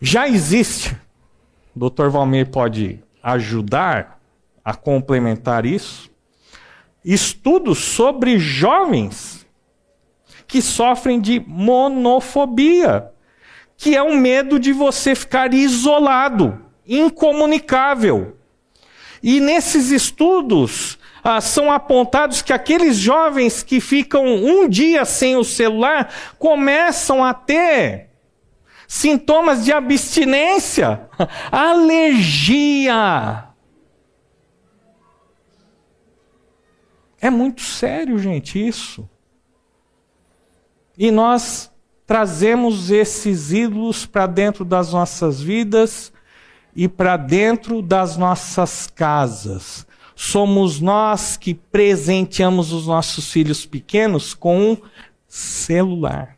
Já 0.00 0.28
existe, 0.28 0.96
o 1.74 1.88
Dr. 1.88 2.08
Valmir 2.08 2.50
pode 2.50 3.02
ajudar 3.22 4.20
a 4.64 4.74
complementar 4.74 5.64
isso, 5.66 6.10
estudos 7.04 7.78
sobre 7.78 8.38
jovens 8.38 9.46
que 10.46 10.62
sofrem 10.62 11.20
de 11.20 11.40
monofobia, 11.46 13.10
que 13.76 13.96
é 13.96 14.02
o 14.02 14.16
medo 14.16 14.58
de 14.58 14.72
você 14.72 15.14
ficar 15.14 15.52
isolado, 15.52 16.64
incomunicável. 16.86 18.36
E 19.22 19.40
nesses 19.40 19.90
estudos, 19.90 20.98
ah, 21.22 21.40
são 21.40 21.72
apontados 21.72 22.42
que 22.42 22.52
aqueles 22.52 22.96
jovens 22.96 23.62
que 23.62 23.80
ficam 23.80 24.26
um 24.26 24.68
dia 24.68 25.04
sem 25.04 25.36
o 25.36 25.44
celular 25.44 26.12
começam 26.38 27.24
a 27.24 27.32
ter 27.32 28.10
sintomas 28.86 29.64
de 29.64 29.72
abstinência, 29.72 31.08
alergia. 31.50 33.44
É 37.24 37.30
muito 37.30 37.62
sério, 37.62 38.18
gente, 38.18 38.58
isso. 38.58 39.08
E 40.98 41.10
nós 41.10 41.72
trazemos 42.06 42.90
esses 42.90 43.50
ídolos 43.50 44.04
para 44.04 44.26
dentro 44.26 44.62
das 44.62 44.92
nossas 44.92 45.40
vidas 45.40 46.12
e 46.76 46.86
para 46.86 47.16
dentro 47.16 47.80
das 47.80 48.18
nossas 48.18 48.86
casas 48.86 49.86
somos 50.14 50.82
nós 50.82 51.38
que 51.38 51.54
presenteamos 51.54 52.74
os 52.74 52.86
nossos 52.86 53.32
filhos 53.32 53.64
pequenos 53.64 54.34
com 54.34 54.72
um 54.72 54.76
celular. 55.26 56.36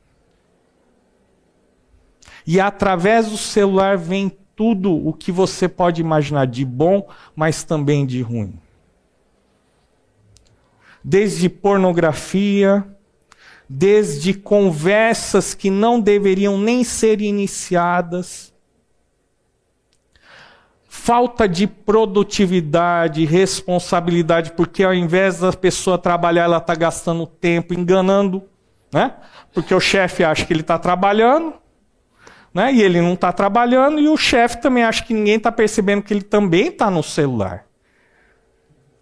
E 2.46 2.60
através 2.60 3.28
do 3.28 3.36
celular 3.36 3.98
vem 3.98 4.30
tudo 4.54 4.94
o 4.94 5.12
que 5.12 5.32
você 5.32 5.68
pode 5.68 6.00
imaginar 6.00 6.46
de 6.46 6.64
bom, 6.64 7.08
mas 7.34 7.64
também 7.64 8.06
de 8.06 8.22
ruim. 8.22 8.56
Desde 11.08 11.48
pornografia, 11.48 12.84
desde 13.68 14.34
conversas 14.34 15.54
que 15.54 15.70
não 15.70 16.00
deveriam 16.00 16.58
nem 16.58 16.82
ser 16.82 17.20
iniciadas, 17.20 18.52
falta 20.88 21.48
de 21.48 21.68
produtividade, 21.68 23.24
responsabilidade, 23.24 24.50
porque 24.50 24.82
ao 24.82 24.92
invés 24.92 25.38
da 25.38 25.52
pessoa 25.52 25.96
trabalhar, 25.96 26.42
ela 26.42 26.56
está 26.56 26.74
gastando 26.74 27.24
tempo 27.24 27.72
enganando, 27.72 28.42
né? 28.92 29.14
Porque 29.54 29.72
o 29.72 29.78
chefe 29.78 30.24
acha 30.24 30.44
que 30.44 30.52
ele 30.52 30.62
está 30.62 30.76
trabalhando, 30.76 31.54
né? 32.52 32.74
E 32.74 32.82
ele 32.82 33.00
não 33.00 33.12
está 33.12 33.32
trabalhando, 33.32 34.00
e 34.00 34.08
o 34.08 34.16
chefe 34.16 34.60
também 34.60 34.82
acha 34.82 35.04
que 35.04 35.14
ninguém 35.14 35.36
está 35.36 35.52
percebendo 35.52 36.02
que 36.02 36.12
ele 36.12 36.22
também 36.22 36.66
está 36.66 36.90
no 36.90 37.04
celular. 37.04 37.65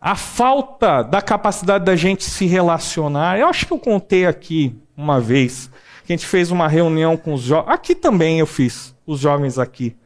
A 0.05 0.15
falta 0.15 1.01
da 1.01 1.23
capacidade 1.23 1.83
da 1.83 1.97
gente 1.97 2.25
se 2.25 2.45
relacionar. 2.45 3.39
Eu 3.39 3.49
acho 3.49 3.67
que 3.67 3.73
eu 3.73 3.79
contei 3.79 4.27
aqui 4.27 4.79
uma 4.95 5.19
vez 5.19 5.71
que 6.05 6.13
a 6.13 6.17
gente 6.17 6.27
fez 6.27 6.51
uma 6.51 6.69
reunião 6.69 7.17
com 7.17 7.33
os 7.33 7.41
jovens. 7.41 7.73
Aqui 7.73 7.95
também 7.95 8.39
eu 8.39 8.47
fiz, 8.47 8.95
os 9.07 9.19
jovens 9.19 9.59
aqui 9.59 9.97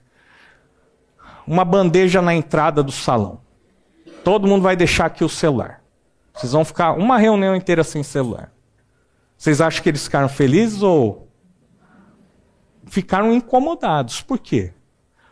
uma 1.48 1.64
bandeja 1.64 2.20
na 2.20 2.34
entrada 2.34 2.82
do 2.82 2.92
salão. 2.92 3.40
Todo 4.22 4.46
mundo 4.46 4.62
vai 4.62 4.76
deixar 4.76 5.06
aqui 5.06 5.24
o 5.24 5.28
celular. 5.30 5.82
Vocês 6.34 6.52
vão 6.52 6.62
ficar 6.62 6.92
uma 6.92 7.16
reunião 7.16 7.56
inteira 7.56 7.82
sem 7.82 8.02
celular. 8.02 8.52
Vocês 9.36 9.60
acham 9.60 9.82
que 9.82 9.88
eles 9.88 10.04
ficaram 10.04 10.28
felizes 10.28 10.82
ou 10.82 11.26
ficaram 12.84 13.32
incomodados? 13.32 14.20
Por 14.20 14.38
quê? 14.38 14.74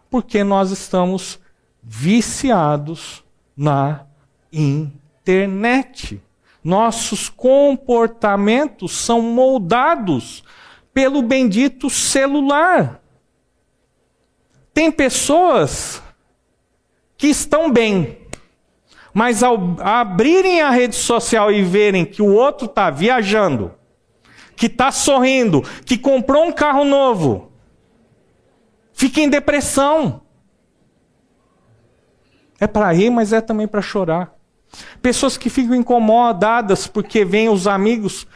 Porque 0.09 0.43
nós 0.43 0.71
estamos 0.71 1.39
viciados 1.83 3.23
na 3.55 4.05
internet. 4.57 6.20
nossos 6.64 7.28
comportamentos 7.28 8.92
são 8.92 9.22
moldados 9.22 10.42
pelo 10.92 11.22
bendito 11.22 11.88
celular. 11.88 13.00
Tem 14.74 14.90
pessoas 14.90 16.02
que 17.16 17.28
estão 17.28 17.70
bem, 17.70 18.18
mas 19.14 19.42
ao 19.42 19.76
abrirem 19.80 20.61
a 20.61 20.70
rede 20.70 20.96
social 20.96 21.50
e 21.52 21.62
verem 21.62 22.04
que 22.04 22.20
o 22.20 22.34
outro 22.34 22.66
está 22.66 22.90
viajando, 22.90 23.72
que 24.54 24.66
está 24.66 24.90
sorrindo, 24.90 25.62
que 25.84 25.96
comprou 25.96 26.44
um 26.44 26.52
carro 26.52 26.84
novo, 26.84 27.52
fica 28.92 29.20
em 29.20 29.28
depressão. 29.28 30.20
É 32.59 32.66
para 32.66 32.92
rir, 32.92 33.09
mas 33.11 33.32
é 33.32 33.40
também 33.40 33.68
para 33.68 33.80
chorar. 33.80 34.36
Pessoas 35.01 35.37
que 35.37 35.51
ficam 35.51 35.74
incomodadas 35.74 36.87
porque 36.87 37.24
vêm 37.24 37.49
os 37.49 37.66
amigos. 37.66 38.27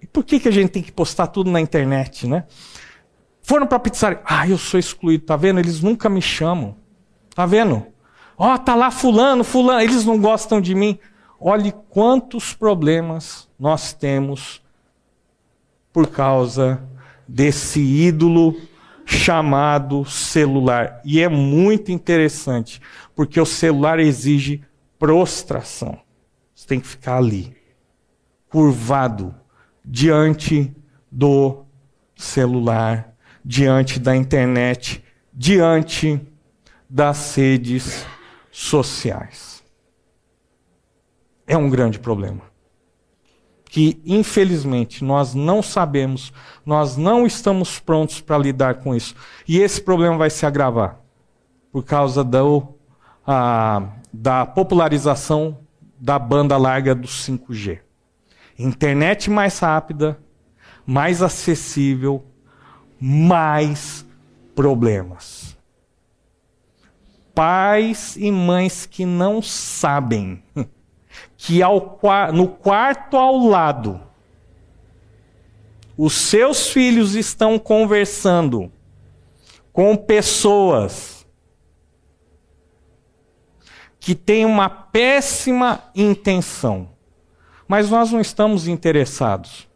E 0.00 0.06
por 0.06 0.24
que, 0.24 0.40
que 0.40 0.48
a 0.48 0.52
gente 0.52 0.70
tem 0.70 0.82
que 0.82 0.92
postar 0.92 1.28
tudo 1.28 1.50
na 1.50 1.60
internet, 1.60 2.26
né? 2.26 2.44
Foram 3.42 3.66
para 3.66 3.76
a 3.76 3.80
pizzaria. 3.80 4.20
Ah, 4.24 4.48
eu 4.48 4.58
sou 4.58 4.78
excluído, 4.78 5.24
tá 5.24 5.36
vendo? 5.36 5.60
Eles 5.60 5.80
nunca 5.80 6.08
me 6.08 6.22
chamam. 6.22 6.76
Tá 7.34 7.46
vendo? 7.46 7.86
Ó, 8.36 8.54
oh, 8.54 8.58
tá 8.58 8.74
lá 8.74 8.90
fulano, 8.90 9.44
fulano, 9.44 9.80
eles 9.80 10.04
não 10.04 10.18
gostam 10.18 10.60
de 10.60 10.74
mim. 10.74 10.98
Olhe 11.38 11.72
quantos 11.90 12.54
problemas 12.54 13.48
nós 13.58 13.92
temos 13.92 14.62
por 15.92 16.06
causa 16.08 16.82
desse 17.26 17.80
ídolo 17.80 18.56
chamado 19.04 20.04
celular. 20.04 21.00
E 21.04 21.20
é 21.20 21.28
muito 21.28 21.90
interessante, 21.92 22.80
porque 23.14 23.40
o 23.40 23.46
celular 23.46 23.98
exige 23.98 24.62
prostração. 25.02 25.98
Você 26.54 26.64
tem 26.64 26.78
que 26.78 26.86
ficar 26.86 27.16
ali, 27.16 27.56
curvado, 28.48 29.34
diante 29.84 30.72
do 31.10 31.64
celular, 32.14 33.12
diante 33.44 33.98
da 33.98 34.14
internet, 34.14 35.02
diante 35.32 36.24
das 36.88 37.34
redes 37.34 38.06
sociais. 38.52 39.64
É 41.48 41.56
um 41.56 41.68
grande 41.68 41.98
problema. 41.98 42.42
Que, 43.64 44.00
infelizmente, 44.06 45.02
nós 45.02 45.34
não 45.34 45.60
sabemos, 45.64 46.32
nós 46.64 46.96
não 46.96 47.26
estamos 47.26 47.80
prontos 47.80 48.20
para 48.20 48.38
lidar 48.38 48.76
com 48.76 48.94
isso. 48.94 49.16
E 49.48 49.58
esse 49.58 49.82
problema 49.82 50.16
vai 50.16 50.30
se 50.30 50.46
agravar 50.46 51.00
por 51.72 51.82
causa 51.82 52.22
do, 52.22 52.68
a, 53.26 54.00
da 54.12 54.44
popularização 54.44 55.58
da 55.98 56.18
banda 56.18 56.56
larga 56.56 56.94
do 56.94 57.08
5G. 57.08 57.80
Internet 58.58 59.30
mais 59.30 59.58
rápida, 59.58 60.18
mais 60.84 61.22
acessível, 61.22 62.24
mais 63.00 64.06
problemas. 64.54 65.56
Pais 67.34 68.16
e 68.16 68.30
mães 68.30 68.84
que 68.84 69.06
não 69.06 69.40
sabem 69.40 70.42
que 71.36 71.62
ao, 71.62 71.98
no 72.34 72.48
quarto 72.48 73.16
ao 73.16 73.38
lado 73.38 74.00
os 75.96 76.14
seus 76.14 76.68
filhos 76.68 77.14
estão 77.14 77.58
conversando 77.58 78.70
com 79.72 79.96
pessoas 79.96 81.21
que 84.02 84.16
tem 84.16 84.44
uma 84.44 84.68
péssima 84.68 85.84
intenção. 85.94 86.88
Mas 87.68 87.88
nós 87.88 88.10
não 88.10 88.20
estamos 88.20 88.66
interessados 88.66 89.68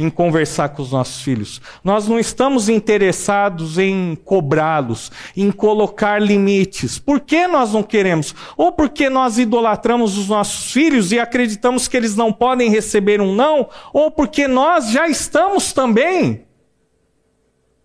em 0.00 0.10
conversar 0.10 0.70
com 0.70 0.82
os 0.82 0.90
nossos 0.90 1.22
filhos. 1.22 1.60
Nós 1.84 2.08
não 2.08 2.18
estamos 2.18 2.68
interessados 2.68 3.78
em 3.78 4.18
cobrá-los, 4.24 5.12
em 5.36 5.52
colocar 5.52 6.20
limites. 6.20 6.98
Por 6.98 7.20
que 7.20 7.46
nós 7.46 7.72
não 7.72 7.84
queremos? 7.84 8.34
Ou 8.56 8.72
porque 8.72 9.08
nós 9.08 9.38
idolatramos 9.38 10.18
os 10.18 10.28
nossos 10.28 10.72
filhos 10.72 11.12
e 11.12 11.20
acreditamos 11.20 11.86
que 11.86 11.96
eles 11.96 12.16
não 12.16 12.32
podem 12.32 12.70
receber 12.70 13.20
um 13.20 13.32
não, 13.32 13.68
ou 13.92 14.10
porque 14.10 14.48
nós 14.48 14.90
já 14.90 15.06
estamos 15.06 15.72
também 15.72 16.44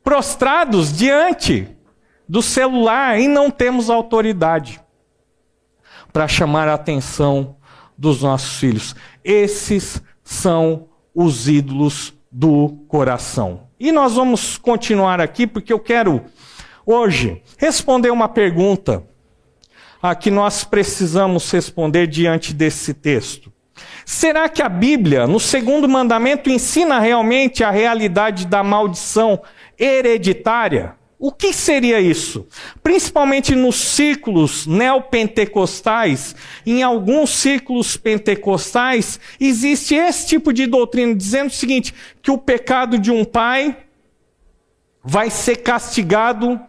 prostrados 0.03 0.91
diante 0.91 1.67
do 2.27 2.41
celular 2.41 3.19
e 3.19 3.27
não 3.27 3.51
temos 3.51 3.91
autoridade 3.91 4.81
para 6.13 6.27
chamar 6.27 6.67
a 6.67 6.75
atenção 6.75 7.55
dos 7.97 8.21
nossos 8.21 8.57
filhos. 8.59 8.95
Esses 9.23 10.01
são 10.23 10.87
os 11.13 11.49
ídolos 11.49 12.13
do 12.31 12.69
coração. 12.87 13.67
E 13.79 13.91
nós 13.91 14.13
vamos 14.13 14.57
continuar 14.57 15.19
aqui 15.19 15.45
porque 15.45 15.73
eu 15.73 15.79
quero 15.79 16.23
hoje 16.85 17.41
responder 17.57 18.11
uma 18.11 18.29
pergunta 18.29 19.03
a 20.01 20.13
que 20.15 20.29
nós 20.29 20.63
precisamos 20.63 21.49
responder 21.51 22.07
diante 22.07 22.53
desse 22.53 22.93
texto. 22.93 23.51
Será 24.05 24.49
que 24.49 24.61
a 24.61 24.69
Bíblia, 24.69 25.25
no 25.25 25.39
segundo 25.39 25.87
mandamento, 25.87 26.49
ensina 26.49 26.99
realmente 26.99 27.63
a 27.63 27.71
realidade 27.71 28.45
da 28.45 28.63
maldição 28.63 29.41
hereditária? 29.79 30.95
O 31.25 31.31
que 31.31 31.53
seria 31.53 32.01
isso? 32.01 32.45
Principalmente 32.83 33.55
nos 33.55 33.77
círculos 33.77 34.67
neopentecostais, 34.67 36.35
em 36.65 36.83
alguns 36.83 37.29
círculos 37.29 37.95
pentecostais, 37.95 39.21
existe 39.39 39.95
esse 39.95 40.27
tipo 40.27 40.51
de 40.51 40.67
doutrina 40.67 41.15
dizendo 41.15 41.47
o 41.47 41.53
seguinte: 41.53 41.93
que 42.21 42.29
o 42.29 42.37
pecado 42.37 42.99
de 42.99 43.09
um 43.09 43.23
pai 43.23 43.85
vai 45.01 45.29
ser 45.29 45.55
castigado 45.55 46.59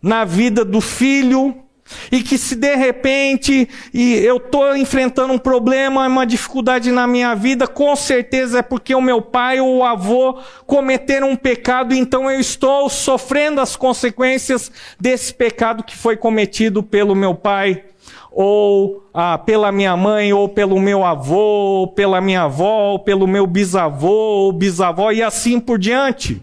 na 0.00 0.24
vida 0.24 0.64
do 0.64 0.80
filho 0.80 1.62
e 2.10 2.22
que 2.22 2.36
se 2.36 2.54
de 2.54 2.74
repente 2.74 3.68
e 3.92 4.14
eu 4.14 4.36
estou 4.36 4.76
enfrentando 4.76 5.32
um 5.32 5.38
problema, 5.38 6.06
uma 6.06 6.26
dificuldade 6.26 6.90
na 6.90 7.06
minha 7.06 7.34
vida, 7.34 7.66
com 7.66 7.94
certeza 7.94 8.58
é 8.58 8.62
porque 8.62 8.94
o 8.94 9.00
meu 9.00 9.22
pai 9.22 9.60
ou 9.60 9.78
o 9.78 9.84
avô 9.84 10.38
cometeram 10.66 11.30
um 11.30 11.36
pecado, 11.36 11.94
então 11.94 12.30
eu 12.30 12.40
estou 12.40 12.88
sofrendo 12.88 13.60
as 13.60 13.76
consequências 13.76 14.70
desse 14.98 15.32
pecado 15.32 15.84
que 15.84 15.96
foi 15.96 16.16
cometido 16.16 16.82
pelo 16.82 17.14
meu 17.14 17.34
pai, 17.34 17.84
ou 18.30 19.08
ah, 19.14 19.38
pela 19.38 19.72
minha 19.72 19.96
mãe, 19.96 20.32
ou 20.32 20.48
pelo 20.48 20.78
meu 20.78 21.04
avô, 21.04 21.80
ou 21.80 21.88
pela 21.88 22.20
minha 22.20 22.42
avó, 22.42 22.92
ou 22.92 22.98
pelo 22.98 23.26
meu 23.26 23.46
bisavô, 23.46 24.10
ou 24.10 24.52
bisavó, 24.52 25.10
e 25.10 25.22
assim 25.22 25.58
por 25.58 25.78
diante. 25.78 26.42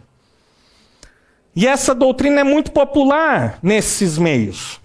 E 1.56 1.68
essa 1.68 1.94
doutrina 1.94 2.42
é 2.42 2.44
muito 2.44 2.72
popular 2.72 3.60
nesses 3.62 4.18
meios. 4.18 4.82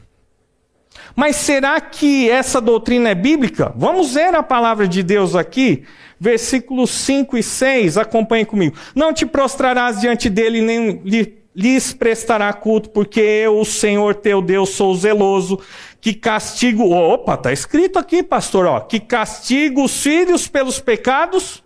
Mas 1.19 1.35
será 1.35 1.81
que 1.81 2.31
essa 2.31 2.61
doutrina 2.61 3.09
é 3.09 3.15
bíblica? 3.17 3.73
Vamos 3.75 4.15
ver 4.15 4.33
a 4.37 4.41
palavra 4.41 4.87
de 4.87 5.03
Deus 5.03 5.35
aqui, 5.35 5.83
versículos 6.17 6.91
5 6.91 7.37
e 7.37 7.43
6, 7.43 7.99
acompanhe 7.99 8.45
comigo. 8.45 8.77
Não 8.95 9.13
te 9.13 9.27
prostrarás 9.27 10.01
diante 10.01 10.31
dele, 10.31 10.63
nem 10.63 11.03
lhes 11.53 11.93
prestará 11.93 12.53
culto, 12.53 12.91
porque 12.91 13.19
eu, 13.19 13.59
o 13.59 13.65
Senhor 13.65 14.15
teu 14.15 14.41
Deus, 14.41 14.69
sou 14.69 14.95
zeloso, 14.95 15.61
que 16.01 16.15
castigo. 16.15 16.89
Opa, 16.89 17.35
está 17.35 17.53
escrito 17.53 17.99
aqui, 17.99 18.23
pastor, 18.23 18.67
ó, 18.67 18.79
que 18.79 19.01
castigo 19.01 19.83
os 19.83 20.01
filhos 20.01 20.47
pelos 20.47 20.79
pecados 20.79 21.65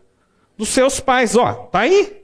dos 0.57 0.71
seus 0.71 0.99
pais, 0.99 1.37
ó, 1.37 1.53
tá 1.53 1.81
aí. 1.81 2.23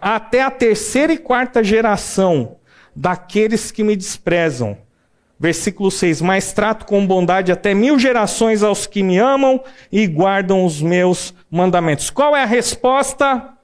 Até 0.00 0.40
a 0.40 0.50
terceira 0.50 1.12
e 1.12 1.18
quarta 1.18 1.62
geração 1.62 2.56
daqueles 2.96 3.70
que 3.70 3.84
me 3.84 3.94
desprezam 3.94 4.78
Versículo 5.40 5.90
6: 5.90 6.20
Mas 6.20 6.52
trato 6.52 6.84
com 6.84 7.06
bondade 7.06 7.50
até 7.50 7.72
mil 7.72 7.98
gerações 7.98 8.62
aos 8.62 8.86
que 8.86 9.02
me 9.02 9.16
amam 9.16 9.58
e 9.90 10.06
guardam 10.06 10.66
os 10.66 10.82
meus 10.82 11.34
mandamentos. 11.50 12.10
Qual 12.10 12.36
é 12.36 12.42
a 12.42 12.46
resposta? 12.46 13.54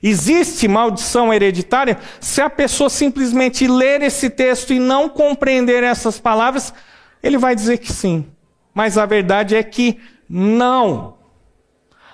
Existe 0.00 0.68
maldição 0.68 1.34
hereditária? 1.34 1.98
Se 2.20 2.40
a 2.40 2.48
pessoa 2.48 2.88
simplesmente 2.88 3.66
ler 3.66 4.02
esse 4.02 4.30
texto 4.30 4.72
e 4.72 4.78
não 4.78 5.08
compreender 5.08 5.82
essas 5.82 6.20
palavras, 6.20 6.72
ele 7.20 7.36
vai 7.36 7.56
dizer 7.56 7.78
que 7.78 7.92
sim. 7.92 8.24
Mas 8.72 8.96
a 8.96 9.06
verdade 9.06 9.56
é 9.56 9.62
que 9.64 9.98
não. 10.28 11.16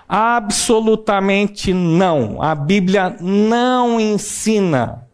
Absolutamente 0.09 1.75
não. 1.75 2.41
A 2.41 2.55
Bíblia 2.55 3.17
não 3.21 4.01
ensina 4.01 5.10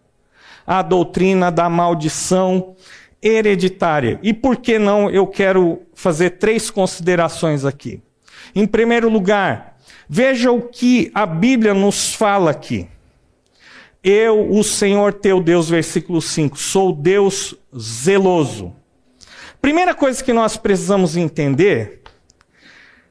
a 0.66 0.82
doutrina 0.82 1.50
da 1.50 1.68
maldição 1.68 2.74
hereditária. 3.22 4.18
E 4.22 4.32
por 4.32 4.56
que 4.56 4.78
não 4.78 5.08
eu 5.10 5.26
quero 5.26 5.82
fazer 5.94 6.30
três 6.30 6.70
considerações 6.70 7.64
aqui? 7.64 8.02
Em 8.54 8.66
primeiro 8.66 9.08
lugar, 9.08 9.76
veja 10.08 10.50
o 10.50 10.62
que 10.62 11.10
a 11.14 11.26
Bíblia 11.26 11.74
nos 11.74 12.14
fala 12.14 12.50
aqui. 12.50 12.88
Eu, 14.02 14.50
o 14.52 14.62
Senhor 14.62 15.12
teu 15.12 15.42
Deus, 15.42 15.68
versículo 15.68 16.22
5, 16.22 16.56
sou 16.58 16.92
Deus 16.92 17.54
zeloso. 17.76 18.72
Primeira 19.60 19.94
coisa 19.94 20.22
que 20.22 20.32
nós 20.32 20.56
precisamos 20.56 21.16
entender 21.16 22.02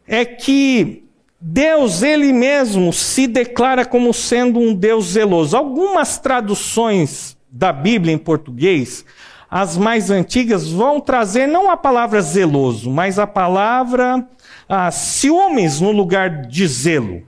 é 0.07 0.23
que 0.23 1.03
Deus, 1.39 2.01
ele 2.01 2.31
mesmo, 2.31 2.93
se 2.93 3.27
declara 3.27 3.85
como 3.85 4.13
sendo 4.13 4.59
um 4.59 4.73
Deus 4.73 5.07
zeloso. 5.07 5.57
Algumas 5.57 6.17
traduções 6.17 7.37
da 7.55 7.71
Bíblia 7.71 8.13
em 8.13 8.17
português, 8.17 9.05
as 9.49 9.77
mais 9.77 10.11
antigas, 10.11 10.67
vão 10.67 10.99
trazer 10.99 11.47
não 11.47 11.71
a 11.71 11.77
palavra 11.77 12.21
zeloso, 12.21 12.89
mas 12.89 13.17
a 13.17 13.25
palavra 13.25 14.27
ah, 14.67 14.91
ciúmes 14.91 15.79
no 15.79 15.91
lugar 15.91 16.47
de 16.47 16.67
zelo. 16.67 17.23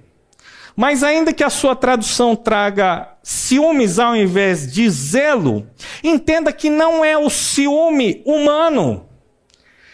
Mas 0.75 1.01
ainda 1.01 1.31
que 1.31 1.45
a 1.45 1.49
sua 1.49 1.75
tradução 1.75 2.35
traga 2.35 3.07
ciúmes 3.23 3.99
ao 3.99 4.15
invés 4.15 4.71
de 4.71 4.89
zelo, 4.89 5.65
entenda 6.03 6.51
que 6.51 6.69
não 6.69 7.05
é 7.05 7.17
o 7.17 7.29
ciúme 7.29 8.21
humano, 8.25 9.05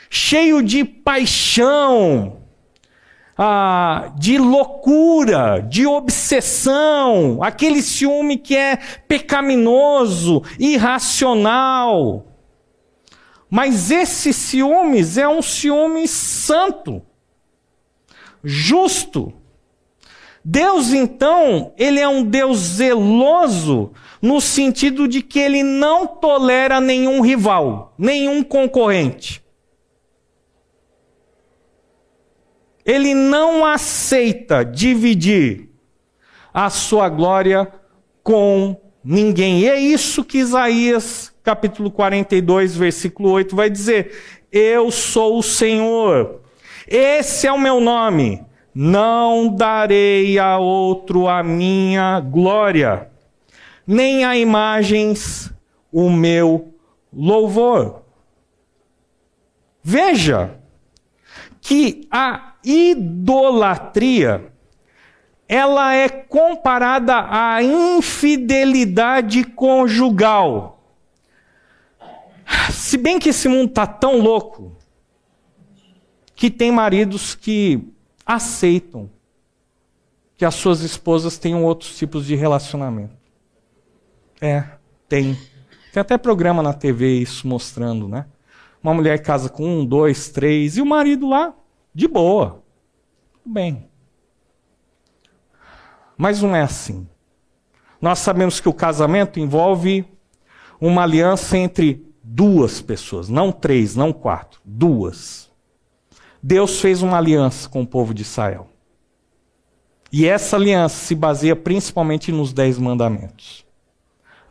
cheio 0.10 0.64
de 0.64 0.84
paixão, 0.84 2.43
ah, 3.38 4.12
de 4.18 4.38
loucura, 4.38 5.60
de 5.62 5.86
obsessão, 5.88 7.42
aquele 7.42 7.82
ciúme 7.82 8.38
que 8.38 8.56
é 8.56 8.78
pecaminoso, 9.08 10.44
irracional. 10.60 12.26
Mas 13.50 13.92
esse 13.92 14.34
ciúmes 14.34 15.18
é 15.18 15.28
um 15.28 15.42
ciúme 15.42 16.08
santo, 16.08 17.02
justo. 18.44 19.34
Deus, 20.46 20.92
então, 20.92 21.72
ele 21.78 22.00
é 22.00 22.08
um 22.08 22.24
Deus 22.24 22.58
zeloso 22.58 23.92
no 24.22 24.42
sentido 24.42 25.08
de 25.08 25.22
que 25.22 25.40
ele 25.40 25.64
não 25.64 26.08
tolera 26.08 26.82
nenhum 26.82 27.22
rival, 27.22 27.94
nenhum 27.98 28.44
concorrente. 28.44 29.43
Ele 32.86 33.14
não 33.14 33.66
aceita 33.66 34.64
dividir 34.64 35.70
a 36.54 36.70
sua 36.70 37.10
glória 37.10 37.72
com 38.22 38.80
ninguém. 39.04 39.62
E 39.62 39.70
é 39.70 39.80
isso 39.80 40.24
que 40.24 40.38
Isaías, 40.38 41.34
capítulo 41.44 41.90
42, 41.90 42.76
versículo 42.76 43.32
8, 43.32 43.56
vai 43.56 43.70
dizer: 43.70 44.44
Eu 44.52 44.92
sou 44.92 45.40
o 45.40 45.44
Senhor, 45.44 46.42
esse 46.88 47.48
é 47.48 47.52
o 47.52 47.60
meu 47.60 47.80
nome, 47.80 48.44
não 48.74 49.54
darei 49.54 50.38
a 50.38 50.58
outro 50.58 51.28
a 51.28 51.44
minha 51.44 52.20
glória, 52.20 53.10
nem 53.86 54.26
a 54.26 54.38
imagens 54.38 55.52
o 55.92 56.10
meu 56.10 56.74
louvor. 57.12 58.04
Veja 59.84 60.58
que 61.62 62.08
a 62.10 62.53
idolatria 62.64 64.54
ela 65.48 65.94
é 65.94 66.10
comparada 66.10 67.28
à 67.30 67.62
infidelidade 67.62 69.44
conjugal. 69.44 70.84
Se 72.72 72.98
bem 72.98 73.20
que 73.20 73.30
esse 73.30 73.48
mundo 73.48 73.70
está 73.70 73.86
tão 73.86 74.20
louco 74.20 74.76
que 76.36 76.50
tem 76.50 76.72
maridos 76.72 77.36
que 77.36 77.88
aceitam 78.26 79.10
que 80.36 80.46
as 80.46 80.56
suas 80.56 80.82
esposas 80.82 81.38
tenham 81.38 81.64
outros 81.64 81.96
tipos 81.98 82.26
de 82.26 82.36
relacionamento. 82.36 83.16
É, 84.42 84.64
tem. 85.08 85.38
Tem 85.94 86.02
até 86.02 86.18
programa 86.18 86.64
na 86.64 86.74
TV 86.74 87.20
isso 87.20 87.48
mostrando, 87.48 88.08
né? 88.08 88.26
Uma 88.82 88.94
mulher 88.94 89.22
casa 89.22 89.50
com 89.50 89.64
um, 89.64 89.86
dois, 89.86 90.30
três, 90.30 90.78
e 90.78 90.82
o 90.82 90.86
marido 90.86 91.30
lá 91.30 91.54
de 91.94 92.08
boa. 92.08 92.64
Bem. 93.46 93.90
Mas 96.18 96.42
não 96.42 96.56
é 96.56 96.62
assim. 96.62 97.08
Nós 98.02 98.20
sabemos 98.20 98.60
que 98.60 98.70
o 98.70 98.74
casamento 98.74 99.40
envolve 99.40 100.06
uma 100.80 101.04
aliança 101.04 101.58
entre 101.58 102.06
duas 102.22 102.82
pessoas, 102.82 103.30
não 103.30 103.52
três, 103.52 103.96
não 103.96 104.12
quatro, 104.12 104.60
duas. 104.66 105.50
Deus 106.42 106.82
fez 106.82 107.02
uma 107.02 107.18
aliança 107.18 107.70
com 107.70 107.82
o 107.82 107.88
povo 107.88 108.14
de 108.14 108.22
Israel. 108.22 108.70
E 110.12 110.28
essa 110.28 110.58
aliança 110.58 110.96
se 110.96 111.16
baseia 111.16 111.56
principalmente 111.56 112.32
nos 112.32 112.54
dez 112.54 112.78
mandamentos. 112.78 113.66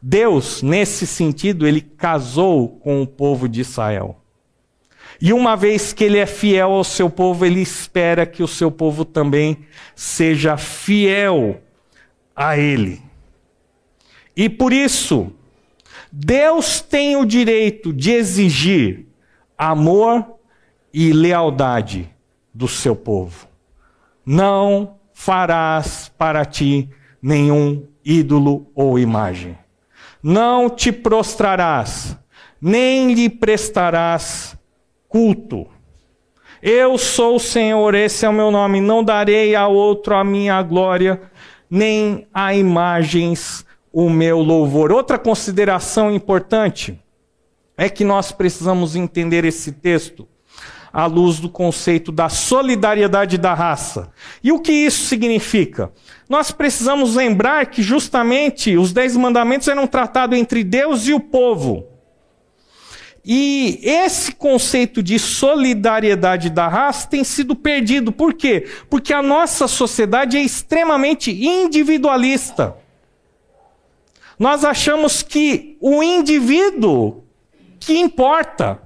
Deus, 0.01 0.63
nesse 0.63 1.07
sentido, 1.07 1.67
ele 1.67 1.81
casou 1.81 2.69
com 2.69 3.03
o 3.03 3.07
povo 3.07 3.49
de 3.49 3.61
Israel. 3.61 4.22
E 5.25 5.33
uma 5.33 5.55
vez 5.55 5.93
que 5.93 6.03
ele 6.03 6.19
é 6.19 6.27
fiel 6.27 6.73
ao 6.73 6.83
seu 6.83 7.09
povo, 7.09 7.47
ele 7.47 7.61
espera 7.61 8.27
que 8.27 8.43
o 8.43 8.49
seu 8.49 8.73
povo 8.73 9.05
também 9.05 9.59
seja 9.95 10.57
fiel 10.57 11.63
a 12.35 12.59
ele. 12.59 13.01
E 14.37 14.49
por 14.49 14.73
isso, 14.73 15.33
Deus 16.11 16.81
tem 16.81 17.15
o 17.15 17.25
direito 17.25 17.93
de 17.93 18.11
exigir 18.11 19.07
amor 19.57 20.27
e 20.93 21.13
lealdade 21.13 22.11
do 22.53 22.67
seu 22.67 22.97
povo. 22.97 23.47
Não 24.27 24.97
farás 25.15 26.11
para 26.19 26.45
ti 26.45 26.91
nenhum 27.23 27.87
ídolo 28.05 28.67
ou 28.75 28.99
imagem. 28.99 29.57
Não 30.21 30.69
te 30.69 30.91
prostrarás, 30.91 32.19
nem 32.61 33.15
lhe 33.15 33.31
prestarás 33.31 34.61
culto. 35.13 35.67
Eu 36.63 36.97
sou 36.97 37.37
o 37.37 37.41
Senhor, 37.41 37.95
esse 37.95 38.25
é 38.25 38.29
o 38.29 38.33
meu 38.33 38.51
nome, 38.51 38.81
não 38.81 39.05
darei 39.05 39.55
a 39.55 39.69
outro 39.69 40.15
a 40.15 40.25
minha 40.25 40.63
glória, 40.63 41.21
nem 41.71 42.27
a 42.33 42.55
imagens 42.55 43.67
o 43.93 44.09
meu 44.09 44.39
louvor. 44.39 44.91
Outra 44.91 45.19
consideração 45.19 46.11
importante 46.11 46.99
é 47.77 47.91
que 47.91 48.05
nós 48.05 48.33
precisamos 48.33 48.97
entender 48.97 49.45
esse 49.45 49.71
texto 49.71 50.27
à 50.91 51.05
luz 51.05 51.39
do 51.39 51.49
conceito 51.51 52.11
da 52.11 52.31
solidariedade 52.31 53.37
da 53.37 53.53
raça. 53.53 54.11
E 54.43 54.51
o 54.51 54.61
que 54.61 54.73
isso 54.73 55.05
significa? 55.05 55.93
Nós 56.27 56.51
precisamos 56.51 57.17
lembrar 57.17 57.67
que 57.67 57.83
justamente 57.83 58.79
os 58.79 58.95
dez 58.95 59.15
mandamentos 59.15 59.69
eram 59.69 59.87
tratados 59.87 60.39
entre 60.39 60.65
Deus 60.65 61.07
e 61.07 61.13
o 61.13 61.21
povo. 61.21 61.92
E 63.25 63.79
esse 63.83 64.33
conceito 64.33 65.01
de 65.01 65.17
solidariedade 65.19 66.51
da 66.51 66.67
raça 66.67 67.07
tem 67.07 67.23
sido 67.23 67.55
perdido. 67.55 68.11
Por 68.11 68.35
quê? 68.35 68.67
Porque 68.91 69.13
a 69.13 69.23
nossa 69.23 69.69
sociedade 69.69 70.37
é 70.37 70.43
extremamente 70.43 71.31
individualista. 71.31 72.77
Nós 74.39 74.65
achamos 74.65 75.23
que 75.23 75.77
o 75.81 76.03
indivíduo 76.03 77.23
que 77.79 77.97
importa, 77.97 78.83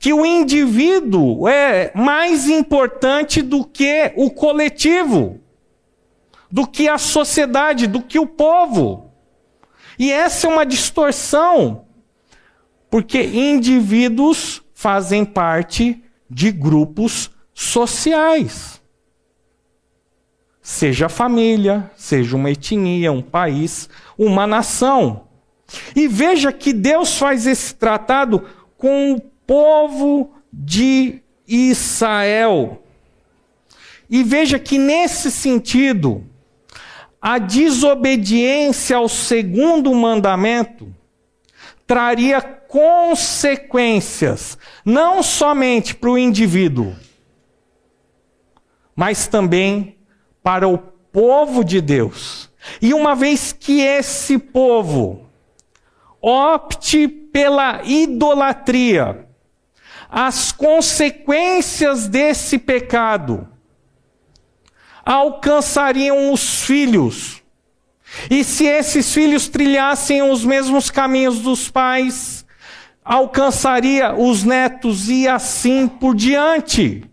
que 0.00 0.12
o 0.12 0.26
indivíduo 0.26 1.46
é 1.46 1.92
mais 1.94 2.48
importante 2.48 3.40
do 3.40 3.64
que 3.64 4.12
o 4.16 4.30
coletivo, 4.30 5.40
do 6.50 6.66
que 6.66 6.88
a 6.88 6.98
sociedade, 6.98 7.86
do 7.86 8.02
que 8.02 8.18
o 8.18 8.26
povo. 8.26 9.12
E 9.96 10.10
essa 10.10 10.48
é 10.48 10.50
uma 10.50 10.66
distorção 10.66 11.85
porque 12.96 13.22
indivíduos 13.22 14.62
fazem 14.72 15.22
parte 15.22 16.02
de 16.30 16.50
grupos 16.50 17.30
sociais. 17.52 18.80
Seja 20.62 21.06
família, 21.06 21.90
seja 21.94 22.34
uma 22.34 22.50
etnia, 22.50 23.12
um 23.12 23.20
país, 23.20 23.90
uma 24.16 24.46
nação. 24.46 25.26
E 25.94 26.08
veja 26.08 26.50
que 26.50 26.72
Deus 26.72 27.18
faz 27.18 27.46
esse 27.46 27.74
tratado 27.74 28.42
com 28.78 29.12
o 29.12 29.20
povo 29.46 30.32
de 30.50 31.20
Israel. 31.46 32.82
E 34.08 34.22
veja 34.22 34.58
que 34.58 34.78
nesse 34.78 35.30
sentido, 35.30 36.24
a 37.20 37.36
desobediência 37.36 38.96
ao 38.96 39.06
segundo 39.06 39.94
mandamento 39.94 40.96
traria 41.86 42.56
consequências, 42.68 44.58
não 44.84 45.22
somente 45.22 45.94
para 45.94 46.10
o 46.10 46.18
indivíduo, 46.18 46.94
mas 48.94 49.26
também 49.26 49.98
para 50.42 50.68
o 50.68 50.78
povo 50.78 51.64
de 51.64 51.80
Deus. 51.80 52.50
E 52.80 52.92
uma 52.92 53.14
vez 53.14 53.52
que 53.52 53.80
esse 53.80 54.38
povo 54.38 55.26
opte 56.20 57.06
pela 57.06 57.82
idolatria, 57.84 59.26
as 60.08 60.52
consequências 60.52 62.08
desse 62.08 62.58
pecado 62.58 63.48
alcançariam 65.04 66.32
os 66.32 66.62
filhos 66.62 67.42
e 68.30 68.42
se 68.44 68.64
esses 68.66 69.12
filhos 69.12 69.48
trilhassem 69.48 70.22
os 70.22 70.44
mesmos 70.44 70.90
caminhos 70.90 71.40
dos 71.40 71.68
pais, 71.68 72.35
alcançaria 73.06 74.12
os 74.16 74.42
netos 74.42 75.08
e 75.08 75.28
assim 75.28 75.86
por 75.86 76.16
diante. 76.16 77.08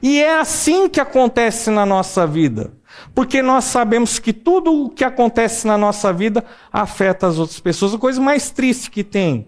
E 0.00 0.22
é 0.22 0.38
assim 0.38 0.88
que 0.88 1.00
acontece 1.00 1.70
na 1.70 1.84
nossa 1.84 2.24
vida. 2.24 2.72
Porque 3.12 3.42
nós 3.42 3.64
sabemos 3.64 4.20
que 4.20 4.32
tudo 4.32 4.84
o 4.84 4.90
que 4.90 5.02
acontece 5.02 5.66
na 5.66 5.76
nossa 5.76 6.12
vida 6.12 6.44
afeta 6.72 7.26
as 7.26 7.38
outras 7.38 7.58
pessoas. 7.58 7.94
A 7.94 7.98
coisa 7.98 8.20
mais 8.20 8.50
triste 8.50 8.90
que 8.90 9.02
tem, 9.02 9.46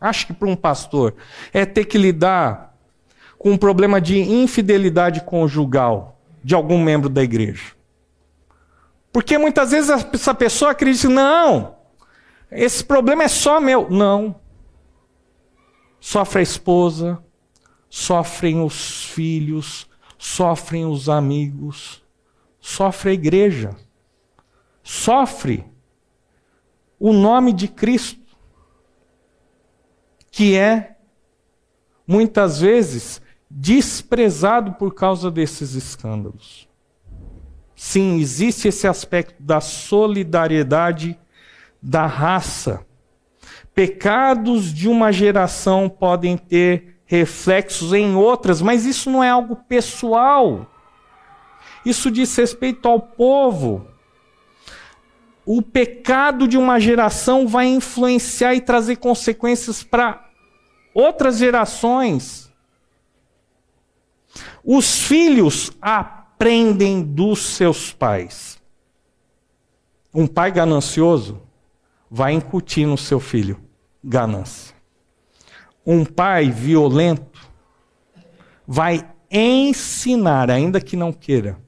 acho 0.00 0.26
que 0.26 0.32
para 0.32 0.48
um 0.48 0.56
pastor, 0.56 1.14
é 1.52 1.66
ter 1.66 1.84
que 1.84 1.98
lidar 1.98 2.74
com 3.38 3.50
um 3.52 3.58
problema 3.58 4.00
de 4.00 4.18
infidelidade 4.18 5.20
conjugal 5.20 6.18
de 6.42 6.54
algum 6.54 6.82
membro 6.82 7.10
da 7.10 7.22
igreja. 7.22 7.74
Porque 9.12 9.36
muitas 9.36 9.72
vezes 9.72 9.90
essa 9.90 10.34
pessoa 10.34 10.70
acredita, 10.70 11.08
não, 11.08 11.75
esse 12.50 12.84
problema 12.84 13.24
é 13.24 13.28
só 13.28 13.60
meu. 13.60 13.88
Não. 13.90 14.40
Sofre 16.00 16.40
a 16.40 16.42
esposa, 16.42 17.22
sofrem 17.88 18.62
os 18.62 19.06
filhos, 19.06 19.88
sofrem 20.18 20.86
os 20.86 21.08
amigos, 21.08 22.02
sofre 22.60 23.10
a 23.10 23.14
igreja, 23.14 23.74
sofre 24.82 25.64
o 26.98 27.12
nome 27.12 27.52
de 27.52 27.68
Cristo, 27.68 28.20
que 30.30 30.56
é, 30.56 30.96
muitas 32.06 32.60
vezes, 32.60 33.20
desprezado 33.50 34.74
por 34.74 34.94
causa 34.94 35.30
desses 35.30 35.74
escândalos. 35.74 36.68
Sim, 37.74 38.18
existe 38.18 38.68
esse 38.68 38.86
aspecto 38.86 39.42
da 39.42 39.60
solidariedade 39.60 41.18
da 41.86 42.04
raça. 42.04 42.84
Pecados 43.72 44.74
de 44.74 44.88
uma 44.88 45.12
geração 45.12 45.88
podem 45.88 46.36
ter 46.36 46.96
reflexos 47.06 47.92
em 47.92 48.16
outras, 48.16 48.60
mas 48.60 48.84
isso 48.84 49.08
não 49.08 49.22
é 49.22 49.30
algo 49.30 49.54
pessoal. 49.54 50.68
Isso 51.84 52.10
diz 52.10 52.34
respeito 52.34 52.88
ao 52.88 52.98
povo. 52.98 53.86
O 55.44 55.62
pecado 55.62 56.48
de 56.48 56.58
uma 56.58 56.80
geração 56.80 57.46
vai 57.46 57.66
influenciar 57.66 58.56
e 58.56 58.60
trazer 58.60 58.96
consequências 58.96 59.84
para 59.84 60.28
outras 60.92 61.38
gerações. 61.38 62.52
Os 64.64 65.02
filhos 65.02 65.70
aprendem 65.80 67.00
dos 67.00 67.54
seus 67.54 67.92
pais. 67.92 68.60
Um 70.12 70.26
pai 70.26 70.50
ganancioso 70.50 71.45
vai 72.16 72.32
incutir 72.32 72.86
no 72.86 72.96
seu 72.96 73.20
filho 73.20 73.60
ganância. 74.02 74.74
Um 75.84 76.02
pai 76.02 76.50
violento 76.50 77.46
vai 78.66 79.06
ensinar, 79.30 80.50
ainda 80.50 80.80
que 80.80 80.96
não 80.96 81.12
queira, 81.12 81.58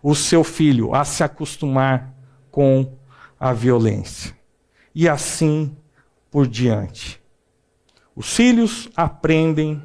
o 0.00 0.14
seu 0.14 0.44
filho 0.44 0.94
a 0.94 1.04
se 1.04 1.24
acostumar 1.24 2.14
com 2.48 2.96
a 3.40 3.52
violência. 3.52 4.32
E 4.94 5.08
assim 5.08 5.76
por 6.30 6.46
diante. 6.46 7.20
Os 8.14 8.36
filhos 8.36 8.88
aprendem 8.94 9.82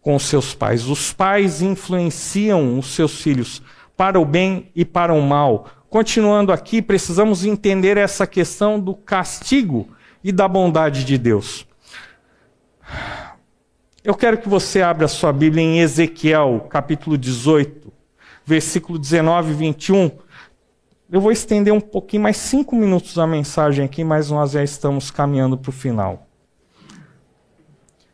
com 0.00 0.18
seus 0.18 0.52
pais. 0.52 0.88
Os 0.88 1.12
pais 1.12 1.62
influenciam 1.62 2.76
os 2.76 2.86
seus 2.86 3.22
filhos 3.22 3.62
para 3.96 4.18
o 4.18 4.24
bem 4.24 4.68
e 4.74 4.84
para 4.84 5.14
o 5.14 5.22
mal. 5.22 5.81
Continuando 5.92 6.52
aqui, 6.52 6.80
precisamos 6.80 7.44
entender 7.44 7.98
essa 7.98 8.26
questão 8.26 8.80
do 8.80 8.94
castigo 8.94 9.90
e 10.24 10.32
da 10.32 10.48
bondade 10.48 11.04
de 11.04 11.18
Deus. 11.18 11.66
Eu 14.02 14.14
quero 14.14 14.38
que 14.38 14.48
você 14.48 14.80
abra 14.80 15.06
sua 15.06 15.34
Bíblia 15.34 15.62
em 15.62 15.80
Ezequiel, 15.80 16.66
capítulo 16.70 17.18
18, 17.18 17.92
versículo 18.42 18.98
19 18.98 19.50
e 19.50 19.54
21. 19.54 20.10
Eu 21.10 21.20
vou 21.20 21.30
estender 21.30 21.74
um 21.74 21.80
pouquinho, 21.80 22.22
mais 22.22 22.38
cinco 22.38 22.74
minutos 22.74 23.18
a 23.18 23.26
mensagem 23.26 23.84
aqui, 23.84 24.02
mas 24.02 24.30
nós 24.30 24.52
já 24.52 24.64
estamos 24.64 25.10
caminhando 25.10 25.58
para 25.58 25.68
o 25.68 25.72
final. 25.72 26.26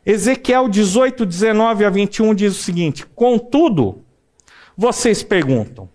Ezequiel 0.05 0.67
18, 0.67 1.25
19 1.25 1.85
a 1.85 1.89
21 1.89 2.35
diz 2.35 2.57
o 2.57 2.61
seguinte: 2.61 3.05
Contudo, 3.05 4.03
vocês 4.75 5.23
perguntam, 5.23 5.87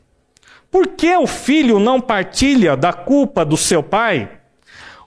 por 0.74 0.88
que 0.88 1.16
o 1.16 1.24
filho 1.24 1.78
não 1.78 2.00
partilha 2.00 2.76
da 2.76 2.92
culpa 2.92 3.44
do 3.44 3.56
seu 3.56 3.80
pai? 3.80 4.28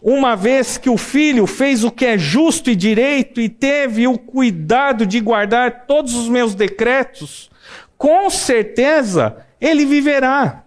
Uma 0.01 0.34
vez 0.34 0.78
que 0.78 0.89
o 0.89 0.95
filho 0.95 1.45
fez 1.45 1.84
o 1.84 1.91
que 1.91 2.05
é 2.05 2.18
justo 2.18 2.70
e 2.70 2.76
direito 2.76 3.41
e 3.41 3.49
teve 3.49 4.07
o 4.07 4.18
cuidado 4.18 5.05
de 5.05 5.20
guardar 5.20 5.86
todos 5.86 6.15
os 6.15 6.30
meus 6.30 6.55
decretos, 6.55 7.51
com 7.97 8.30
certeza 8.30 9.45
ele 9.59 9.86
viverá. 9.86 10.63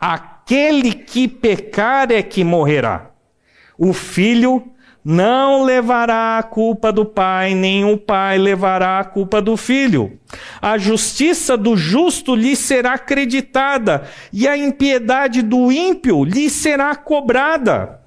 Aquele 0.00 0.92
que 0.92 1.28
pecar 1.28 2.10
é 2.10 2.24
que 2.24 2.42
morrerá. 2.42 3.12
O 3.78 3.92
filho 3.92 4.64
não 5.04 5.64
levará 5.64 6.38
a 6.38 6.42
culpa 6.42 6.92
do 6.92 7.04
pai, 7.04 7.54
nem 7.54 7.84
o 7.84 7.96
pai 7.96 8.36
levará 8.38 8.98
a 9.00 9.04
culpa 9.04 9.40
do 9.40 9.56
filho. 9.56 10.18
A 10.60 10.76
justiça 10.76 11.56
do 11.56 11.76
justo 11.76 12.34
lhe 12.34 12.54
será 12.54 12.94
acreditada, 12.94 14.06
e 14.32 14.46
a 14.46 14.56
impiedade 14.56 15.40
do 15.40 15.72
ímpio 15.72 16.22
lhe 16.22 16.50
será 16.50 16.94
cobrada. 16.94 17.98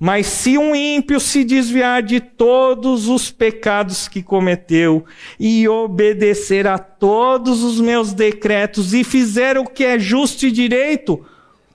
Mas 0.00 0.26
se 0.26 0.58
um 0.58 0.74
ímpio 0.74 1.20
se 1.20 1.44
desviar 1.44 2.02
de 2.02 2.18
todos 2.18 3.08
os 3.08 3.30
pecados 3.30 4.08
que 4.08 4.22
cometeu 4.22 5.04
e 5.38 5.68
obedecer 5.68 6.66
a 6.66 6.78
todos 6.78 7.62
os 7.62 7.80
meus 7.80 8.12
decretos 8.12 8.92
e 8.92 9.04
fizer 9.04 9.56
o 9.56 9.64
que 9.64 9.84
é 9.84 9.98
justo 9.98 10.46
e 10.46 10.50
direito, 10.50 11.24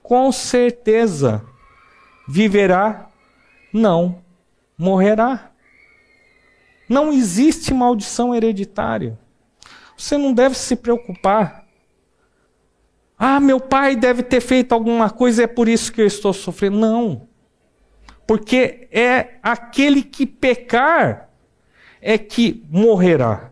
com 0.03 0.32
certeza 0.32 1.41
viverá 2.28 3.09
não 3.72 4.22
morrerá. 4.78 5.51
Não 6.88 7.11
existe 7.11 7.74
maldição 7.74 8.34
hereditária. 8.34 9.17
Você 9.95 10.17
não 10.17 10.34
deve 10.34 10.55
se 10.55 10.76
preocupar. 10.76 11.65
Ah, 13.17 13.39
meu 13.39 13.59
pai 13.59 13.95
deve 13.95 14.24
ter 14.24 14.39
feito 14.39 14.74
alguma 14.74 15.09
coisa, 15.09 15.43
é 15.43 15.47
por 15.47 15.67
isso 15.67 15.91
que 15.91 16.01
eu 16.01 16.07
estou 16.07 16.32
sofrendo. 16.32 16.78
Não. 16.78 17.28
Porque 18.26 18.88
é 18.91 19.39
aquele 19.43 20.01
que 20.01 20.26
pecar 20.26 21.30
é 22.01 22.17
que 22.17 22.63
morrerá. 22.70 23.51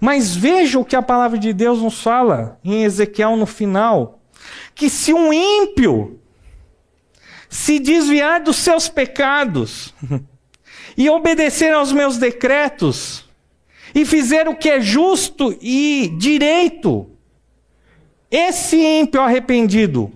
Mas 0.00 0.36
veja 0.36 0.78
o 0.78 0.84
que 0.84 0.96
a 0.96 1.02
palavra 1.02 1.38
de 1.38 1.52
Deus 1.52 1.80
nos 1.80 2.02
fala 2.02 2.58
em 2.62 2.82
Ezequiel 2.82 3.36
no 3.36 3.46
final: 3.46 4.20
que 4.74 4.90
se 4.90 5.14
um 5.14 5.32
ímpio 5.32 6.20
se 7.54 7.78
desviar 7.78 8.40
dos 8.40 8.56
seus 8.56 8.88
pecados 8.88 9.94
e 10.98 11.08
obedecer 11.08 11.72
aos 11.72 11.92
meus 11.92 12.18
decretos 12.18 13.24
e 13.94 14.04
fizer 14.04 14.48
o 14.48 14.56
que 14.56 14.68
é 14.68 14.80
justo 14.80 15.56
e 15.62 16.12
direito, 16.18 17.08
esse 18.28 18.76
ímpio 18.76 19.20
arrependido 19.20 20.10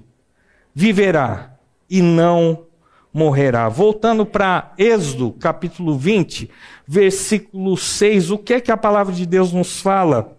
viverá 0.74 1.55
e 1.89 2.03
não 2.03 2.66
morrerá. 3.14 3.68
Voltando 3.68 4.26
para 4.26 4.72
Êxodo, 4.76 5.30
capítulo 5.30 5.97
20, 5.97 6.51
versículo 6.89 7.76
6, 7.76 8.32
o 8.32 8.39
que 8.39 8.55
é 8.55 8.61
que 8.61 8.72
a 8.72 8.76
palavra 8.76 9.14
de 9.14 9.24
Deus 9.24 9.53
nos 9.53 9.80
fala? 9.80 10.36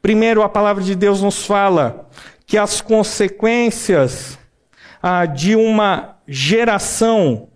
Primeiro, 0.00 0.42
a 0.42 0.48
palavra 0.48 0.84
de 0.84 0.94
Deus 0.94 1.20
nos 1.20 1.44
fala 1.44 2.08
que 2.46 2.56
as 2.56 2.80
consequências 2.80 4.38
ah, 5.02 5.26
de 5.26 5.56
uma 5.56 6.16
geração 6.28 7.48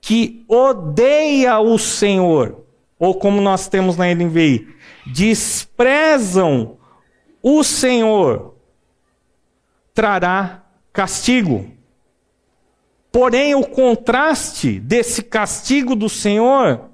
que 0.00 0.44
odeia 0.48 1.60
o 1.60 1.78
Senhor, 1.78 2.64
ou 2.98 3.14
como 3.14 3.40
nós 3.40 3.68
temos 3.68 3.96
na 3.96 4.06
NVI, 4.14 4.66
desprezam 5.06 6.78
o 7.42 7.62
Senhor, 7.62 8.54
trará 9.92 10.64
castigo. 10.92 11.70
Porém, 13.12 13.54
o 13.54 13.64
contraste 13.64 14.80
desse 14.80 15.22
castigo 15.22 15.94
do 15.94 16.08
Senhor, 16.08 16.90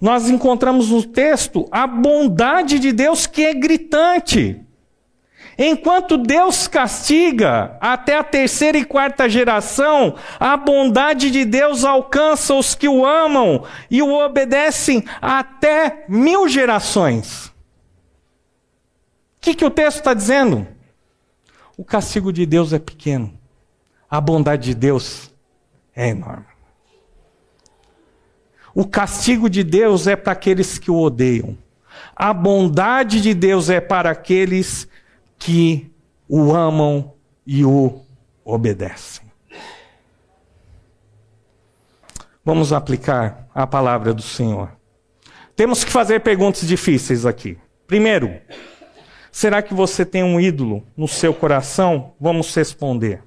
nós 0.00 0.28
encontramos 0.28 0.90
no 0.90 1.02
texto 1.02 1.68
a 1.70 1.86
bondade 1.86 2.78
de 2.78 2.90
Deus 2.92 3.26
que 3.26 3.44
é 3.44 3.54
gritante. 3.54 4.64
Enquanto 5.62 6.16
Deus 6.16 6.66
castiga 6.66 7.76
até 7.82 8.16
a 8.16 8.24
terceira 8.24 8.78
e 8.78 8.84
quarta 8.84 9.28
geração, 9.28 10.16
a 10.38 10.56
bondade 10.56 11.30
de 11.30 11.44
Deus 11.44 11.84
alcança 11.84 12.54
os 12.54 12.74
que 12.74 12.88
o 12.88 13.04
amam 13.04 13.66
e 13.90 14.00
o 14.00 14.10
obedecem 14.10 15.04
até 15.20 16.06
mil 16.08 16.48
gerações. 16.48 17.48
O 17.48 17.52
que, 19.42 19.54
que 19.54 19.64
o 19.66 19.70
texto 19.70 19.98
está 19.98 20.14
dizendo? 20.14 20.66
O 21.76 21.84
castigo 21.84 22.32
de 22.32 22.46
Deus 22.46 22.72
é 22.72 22.78
pequeno, 22.78 23.38
a 24.08 24.18
bondade 24.18 24.68
de 24.70 24.74
Deus 24.74 25.30
é 25.94 26.08
enorme. 26.08 26.46
O 28.74 28.86
castigo 28.86 29.50
de 29.50 29.62
Deus 29.62 30.06
é 30.06 30.16
para 30.16 30.32
aqueles 30.32 30.78
que 30.78 30.90
o 30.90 30.98
odeiam. 30.98 31.54
A 32.16 32.32
bondade 32.32 33.20
de 33.20 33.34
Deus 33.34 33.68
é 33.68 33.78
para 33.78 34.10
aqueles 34.10 34.88
que 35.40 35.90
o 36.28 36.52
amam 36.54 37.14
e 37.44 37.64
o 37.64 38.02
obedecem. 38.44 39.26
Vamos 42.44 42.72
aplicar 42.72 43.48
a 43.54 43.66
palavra 43.66 44.12
do 44.14 44.22
Senhor. 44.22 44.70
Temos 45.56 45.82
que 45.82 45.90
fazer 45.90 46.20
perguntas 46.20 46.68
difíceis 46.68 47.26
aqui. 47.26 47.58
Primeiro, 47.86 48.40
será 49.32 49.62
que 49.62 49.74
você 49.74 50.04
tem 50.04 50.22
um 50.22 50.38
ídolo 50.38 50.86
no 50.96 51.08
seu 51.08 51.34
coração? 51.34 52.14
Vamos 52.20 52.54
responder. 52.54 53.22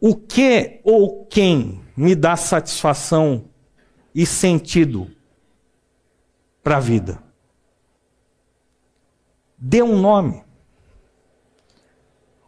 O 0.00 0.14
que 0.14 0.80
ou 0.84 1.26
quem 1.26 1.82
me 1.96 2.14
dá 2.14 2.36
satisfação 2.36 3.46
e 4.14 4.24
sentido 4.24 5.10
para 6.62 6.76
a 6.76 6.80
vida? 6.80 7.22
Dê 9.58 9.82
um 9.82 9.98
nome. 9.98 10.43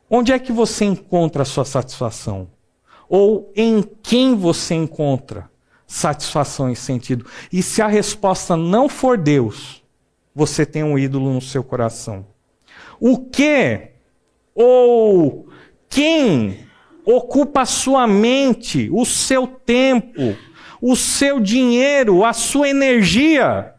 Onde 0.08 0.32
é 0.32 0.38
que 0.38 0.52
você 0.52 0.84
encontra 0.84 1.42
a 1.42 1.46
sua 1.46 1.64
satisfação? 1.64 2.48
Ou 3.08 3.52
em 3.56 3.82
quem 4.02 4.36
você 4.36 4.74
encontra 4.74 5.50
satisfação 5.86 6.70
e 6.70 6.76
sentido? 6.76 7.26
E 7.52 7.62
se 7.62 7.82
a 7.82 7.86
resposta 7.86 8.56
não 8.56 8.88
for 8.88 9.18
Deus, 9.18 9.82
você 10.34 10.64
tem 10.64 10.84
um 10.84 10.98
ídolo 10.98 11.32
no 11.32 11.40
seu 11.40 11.64
coração. 11.64 12.26
O 13.00 13.18
que 13.18 13.90
ou 14.54 15.48
quem 15.88 16.66
ocupa 17.04 17.62
a 17.62 17.66
sua 17.66 18.06
mente, 18.06 18.88
o 18.92 19.04
seu 19.04 19.46
tempo, 19.46 20.36
o 20.80 20.96
seu 20.96 21.40
dinheiro, 21.40 22.24
a 22.24 22.32
sua 22.32 22.68
energia? 22.68 23.74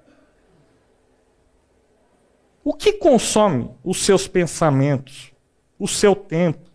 O 2.64 2.74
que 2.74 2.94
consome 2.94 3.72
os 3.84 4.04
seus 4.04 4.28
pensamentos? 4.28 5.32
O 5.80 5.88
seu 5.88 6.16
tempo, 6.16 6.70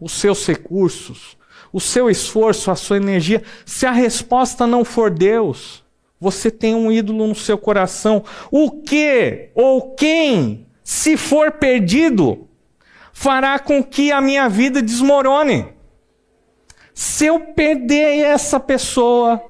os 0.00 0.12
seus 0.12 0.46
recursos, 0.46 1.36
o 1.72 1.80
seu 1.80 2.10
esforço, 2.10 2.70
a 2.70 2.76
sua 2.76 2.96
energia. 2.96 3.42
Se 3.64 3.86
a 3.86 3.92
resposta 3.92 4.66
não 4.66 4.84
for 4.84 5.10
Deus, 5.10 5.84
você 6.18 6.50
tem 6.50 6.74
um 6.74 6.90
ídolo 6.90 7.26
no 7.26 7.34
seu 7.34 7.56
coração. 7.56 8.24
O 8.50 8.82
que 8.82 9.50
ou 9.54 9.94
quem, 9.94 10.66
se 10.82 11.16
for 11.16 11.52
perdido, 11.52 12.48
fará 13.12 13.58
com 13.58 13.82
que 13.82 14.10
a 14.10 14.20
minha 14.20 14.48
vida 14.48 14.82
desmorone? 14.82 15.68
Se 16.92 17.26
eu 17.26 17.40
perder 17.40 18.24
essa 18.24 18.60
pessoa, 18.60 19.42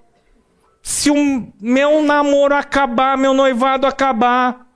se 0.82 1.10
o 1.10 1.52
meu 1.60 2.02
namoro 2.02 2.54
acabar, 2.54 3.18
meu 3.18 3.34
noivado 3.34 3.86
acabar, 3.86 4.66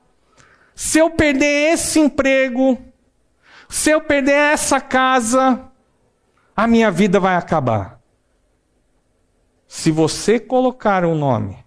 se 0.74 0.98
eu 0.98 1.10
perder 1.10 1.72
esse 1.72 2.00
emprego, 2.00 2.78
se 3.74 3.90
eu 3.90 4.00
perder 4.00 4.36
essa 4.52 4.80
casa, 4.80 5.68
a 6.54 6.64
minha 6.64 6.92
vida 6.92 7.18
vai 7.18 7.34
acabar. 7.34 8.00
Se 9.66 9.90
você 9.90 10.38
colocar 10.38 11.04
o 11.04 11.16
nome 11.16 11.58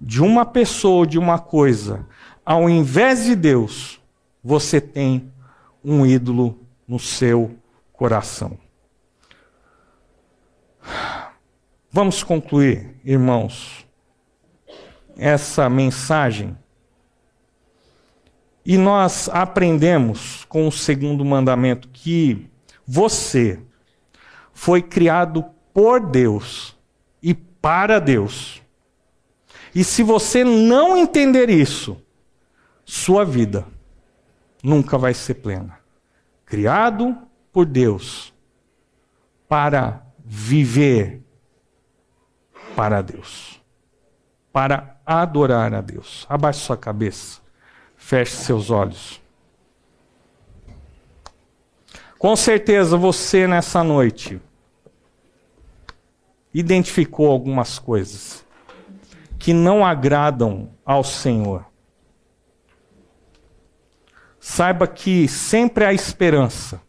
de 0.00 0.22
uma 0.22 0.46
pessoa 0.46 1.00
ou 1.00 1.06
de 1.06 1.18
uma 1.18 1.38
coisa, 1.38 2.08
ao 2.42 2.70
invés 2.70 3.24
de 3.24 3.36
Deus, 3.36 4.00
você 4.42 4.80
tem 4.80 5.30
um 5.84 6.06
ídolo 6.06 6.58
no 6.88 6.98
seu 6.98 7.54
coração. 7.92 8.58
Vamos 11.92 12.22
concluir, 12.22 12.98
irmãos, 13.04 13.86
essa 15.18 15.68
mensagem 15.68 16.56
e 18.66 18.76
nós 18.76 19.28
aprendemos 19.28 20.44
com 20.48 20.66
o 20.66 20.72
segundo 20.72 21.24
mandamento 21.24 21.88
que 21.88 22.50
você 22.84 23.60
foi 24.52 24.82
criado 24.82 25.44
por 25.72 26.00
Deus 26.00 26.76
e 27.22 27.32
para 27.32 28.00
Deus. 28.00 28.60
E 29.72 29.84
se 29.84 30.02
você 30.02 30.42
não 30.42 30.96
entender 30.96 31.48
isso, 31.48 31.96
sua 32.84 33.24
vida 33.24 33.64
nunca 34.62 34.98
vai 34.98 35.14
ser 35.14 35.34
plena. 35.34 35.78
Criado 36.44 37.16
por 37.52 37.66
Deus 37.66 38.34
para 39.48 40.04
viver 40.24 41.22
para 42.74 43.00
Deus, 43.00 43.62
para 44.52 45.00
adorar 45.06 45.72
a 45.72 45.80
Deus. 45.80 46.26
Abaixe 46.28 46.60
sua 46.60 46.76
cabeça. 46.76 47.45
Feche 48.06 48.36
seus 48.36 48.70
olhos. 48.70 49.20
Com 52.16 52.36
certeza 52.36 52.96
você 52.96 53.48
nessa 53.48 53.82
noite 53.82 54.40
identificou 56.54 57.28
algumas 57.28 57.80
coisas 57.80 58.46
que 59.40 59.52
não 59.52 59.84
agradam 59.84 60.70
ao 60.84 61.02
Senhor. 61.02 61.66
Saiba 64.38 64.86
que 64.86 65.26
sempre 65.26 65.84
há 65.84 65.92
esperança 65.92 66.80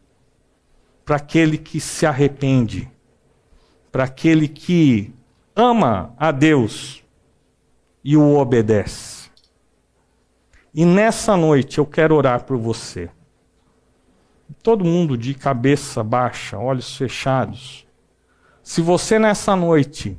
para 1.03 1.15
aquele 1.15 1.57
que 1.57 1.81
se 1.81 2.05
arrepende, 2.05 2.87
para 3.91 4.03
aquele 4.03 4.47
que 4.47 5.11
ama 5.55 6.13
a 6.15 6.31
Deus 6.31 7.03
e 8.03 8.15
o 8.15 8.35
obedece. 8.35 9.16
E 10.73 10.85
nessa 10.85 11.35
noite 11.35 11.77
eu 11.77 11.85
quero 11.85 12.15
orar 12.15 12.43
por 12.43 12.57
você. 12.57 13.09
Todo 14.61 14.85
mundo 14.85 15.17
de 15.17 15.33
cabeça 15.33 16.03
baixa, 16.03 16.57
olhos 16.57 16.95
fechados. 16.95 17.85
Se 18.63 18.81
você 18.81 19.17
nessa 19.17 19.55
noite 19.55 20.17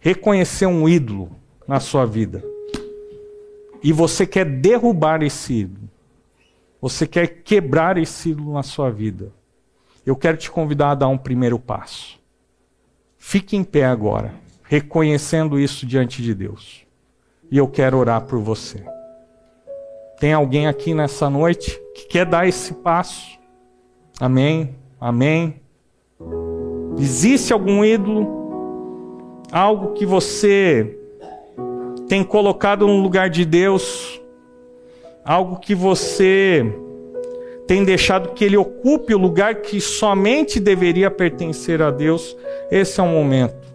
reconhecer 0.00 0.66
um 0.66 0.88
ídolo 0.88 1.30
na 1.66 1.80
sua 1.80 2.06
vida 2.06 2.42
e 3.82 3.92
você 3.92 4.26
quer 4.26 4.44
derrubar 4.44 5.22
esse 5.22 5.52
ídolo, 5.52 5.88
você 6.80 7.06
quer 7.06 7.26
quebrar 7.26 7.98
esse 7.98 8.30
ídolo 8.30 8.52
na 8.52 8.62
sua 8.62 8.90
vida, 8.90 9.32
eu 10.04 10.14
quero 10.14 10.36
te 10.36 10.50
convidar 10.50 10.92
a 10.92 10.94
dar 10.94 11.08
um 11.08 11.18
primeiro 11.18 11.58
passo. 11.58 12.18
Fique 13.18 13.56
em 13.56 13.64
pé 13.64 13.84
agora, 13.84 14.32
reconhecendo 14.62 15.58
isso 15.58 15.84
diante 15.84 16.22
de 16.22 16.34
Deus. 16.34 16.86
E 17.50 17.58
eu 17.58 17.66
quero 17.66 17.98
orar 17.98 18.22
por 18.22 18.38
você. 18.38 18.84
Tem 20.18 20.32
alguém 20.32 20.66
aqui 20.66 20.94
nessa 20.94 21.28
noite 21.28 21.78
que 21.94 22.06
quer 22.06 22.24
dar 22.24 22.48
esse 22.48 22.72
passo? 22.72 23.38
Amém? 24.18 24.74
Amém? 24.98 25.60
Existe 26.98 27.52
algum 27.52 27.84
ídolo? 27.84 29.42
Algo 29.52 29.92
que 29.92 30.06
você 30.06 30.98
tem 32.08 32.24
colocado 32.24 32.86
no 32.86 32.98
lugar 33.00 33.28
de 33.28 33.44
Deus? 33.44 34.20
Algo 35.22 35.56
que 35.56 35.74
você 35.74 36.64
tem 37.66 37.84
deixado 37.84 38.30
que 38.30 38.44
ele 38.44 38.56
ocupe 38.56 39.14
o 39.14 39.18
lugar 39.18 39.56
que 39.56 39.80
somente 39.82 40.58
deveria 40.58 41.10
pertencer 41.10 41.82
a 41.82 41.90
Deus? 41.90 42.34
Esse 42.70 43.00
é 43.00 43.02
o 43.02 43.08
momento 43.08 43.66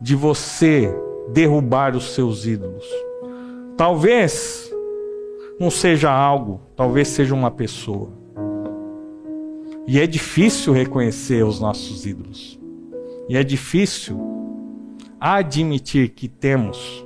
de 0.00 0.14
você 0.14 0.94
derrubar 1.30 1.96
os 1.96 2.14
seus 2.14 2.46
ídolos. 2.46 2.86
Talvez 3.76 4.67
não 5.58 5.70
seja 5.70 6.10
algo, 6.10 6.60
talvez 6.76 7.08
seja 7.08 7.34
uma 7.34 7.50
pessoa. 7.50 8.10
E 9.86 9.98
é 9.98 10.06
difícil 10.06 10.72
reconhecer 10.72 11.44
os 11.44 11.58
nossos 11.58 12.06
ídolos. 12.06 12.60
E 13.28 13.36
é 13.36 13.42
difícil 13.42 14.20
admitir 15.20 16.10
que 16.10 16.28
temos 16.28 17.04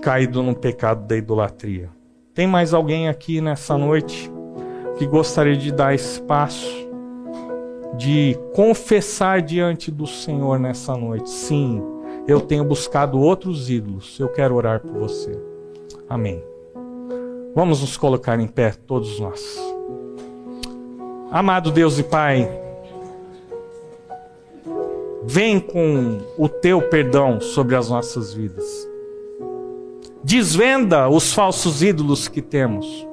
caído 0.00 0.42
no 0.42 0.54
pecado 0.54 1.06
da 1.06 1.16
idolatria. 1.16 1.90
Tem 2.34 2.46
mais 2.46 2.74
alguém 2.74 3.08
aqui 3.08 3.40
nessa 3.40 3.76
noite 3.76 4.30
que 4.98 5.06
gostaria 5.06 5.56
de 5.56 5.70
dar 5.70 5.94
esse 5.94 6.20
passo? 6.22 6.90
De 7.96 8.38
confessar 8.54 9.42
diante 9.42 9.90
do 9.90 10.06
Senhor 10.06 10.58
nessa 10.58 10.96
noite: 10.96 11.28
sim, 11.28 11.82
eu 12.26 12.40
tenho 12.40 12.64
buscado 12.64 13.20
outros 13.20 13.68
ídolos, 13.68 14.18
eu 14.18 14.28
quero 14.28 14.54
orar 14.54 14.80
por 14.80 14.92
você. 14.92 15.38
Amém. 16.08 16.51
Vamos 17.54 17.80
nos 17.80 17.96
colocar 17.96 18.40
em 18.40 18.46
pé, 18.46 18.70
todos 18.70 19.20
nós. 19.20 19.58
Amado 21.30 21.70
Deus 21.70 21.98
e 21.98 22.02
Pai, 22.02 22.48
vem 25.24 25.60
com 25.60 26.20
o 26.38 26.48
teu 26.48 26.80
perdão 26.88 27.40
sobre 27.40 27.76
as 27.76 27.90
nossas 27.90 28.32
vidas. 28.32 28.88
Desvenda 30.24 31.08
os 31.08 31.32
falsos 31.32 31.82
ídolos 31.82 32.28
que 32.28 32.40
temos. 32.40 33.06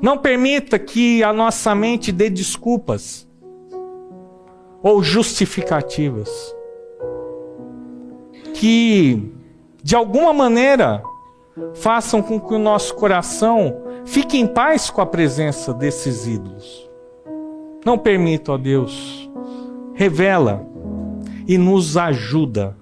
Não 0.00 0.16
permita 0.16 0.78
que 0.78 1.22
a 1.22 1.32
nossa 1.32 1.74
mente 1.74 2.12
dê 2.12 2.30
desculpas 2.30 3.28
ou 4.82 5.02
justificativas. 5.02 6.54
que, 8.54 9.32
de 9.82 9.96
alguma 9.96 10.34
maneira, 10.34 11.02
façam 11.74 12.22
com 12.22 12.40
que 12.40 12.54
o 12.54 12.58
nosso 12.58 12.94
coração 12.94 13.82
fique 14.04 14.38
em 14.38 14.46
paz 14.46 14.90
com 14.90 15.00
a 15.00 15.06
presença 15.06 15.72
desses 15.72 16.26
ídolos. 16.26 16.90
Não 17.84 17.96
permita, 17.96 18.52
ó 18.52 18.58
Deus, 18.58 19.30
revela 19.94 20.66
e 21.46 21.56
nos 21.56 21.96
ajuda 21.96 22.76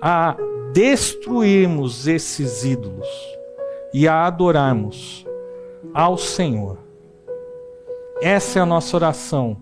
a 0.00 0.36
destruirmos 0.72 2.06
esses 2.06 2.64
ídolos 2.64 3.08
e 3.92 4.08
a 4.08 4.26
adorarmos 4.26 5.24
ao 5.94 6.18
Senhor. 6.18 6.78
Essa 8.20 8.58
é 8.58 8.62
a 8.62 8.66
nossa 8.66 8.96
oração. 8.96 9.56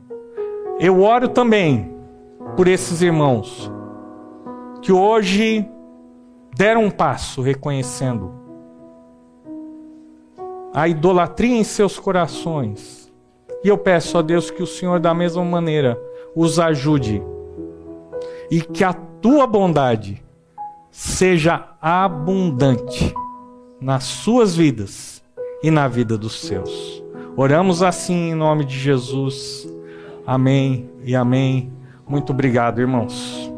Eu 0.80 1.02
oro 1.02 1.28
também 1.28 1.94
por 2.56 2.66
esses 2.66 3.02
irmãos 3.02 3.70
que 4.80 4.92
hoje 4.92 5.68
deram 6.54 6.84
um 6.84 6.90
passo 6.90 7.40
reconhecendo 7.42 8.32
a 10.74 10.88
idolatria 10.88 11.56
em 11.56 11.64
seus 11.64 11.98
corações. 11.98 13.12
E 13.62 13.68
eu 13.68 13.78
peço 13.78 14.18
a 14.18 14.22
Deus 14.22 14.50
que 14.50 14.62
o 14.62 14.66
Senhor, 14.66 14.98
da 14.98 15.14
mesma 15.14 15.44
maneira, 15.44 16.00
os 16.34 16.58
ajude 16.58 17.22
e 18.50 18.60
que 18.60 18.82
a 18.82 18.92
tua 18.92 19.46
bondade 19.46 20.22
seja 20.90 21.68
abundante 21.80 23.14
nas 23.80 24.04
suas 24.04 24.54
vidas 24.54 25.22
e 25.62 25.70
na 25.70 25.88
vida 25.88 26.18
dos 26.18 26.40
seus. 26.40 27.02
Oramos 27.36 27.82
assim 27.82 28.30
em 28.30 28.34
nome 28.34 28.64
de 28.64 28.78
Jesus. 28.78 29.68
Amém 30.26 30.90
e 31.04 31.14
amém. 31.14 31.72
Muito 32.06 32.32
obrigado, 32.32 32.80
irmãos. 32.80 33.51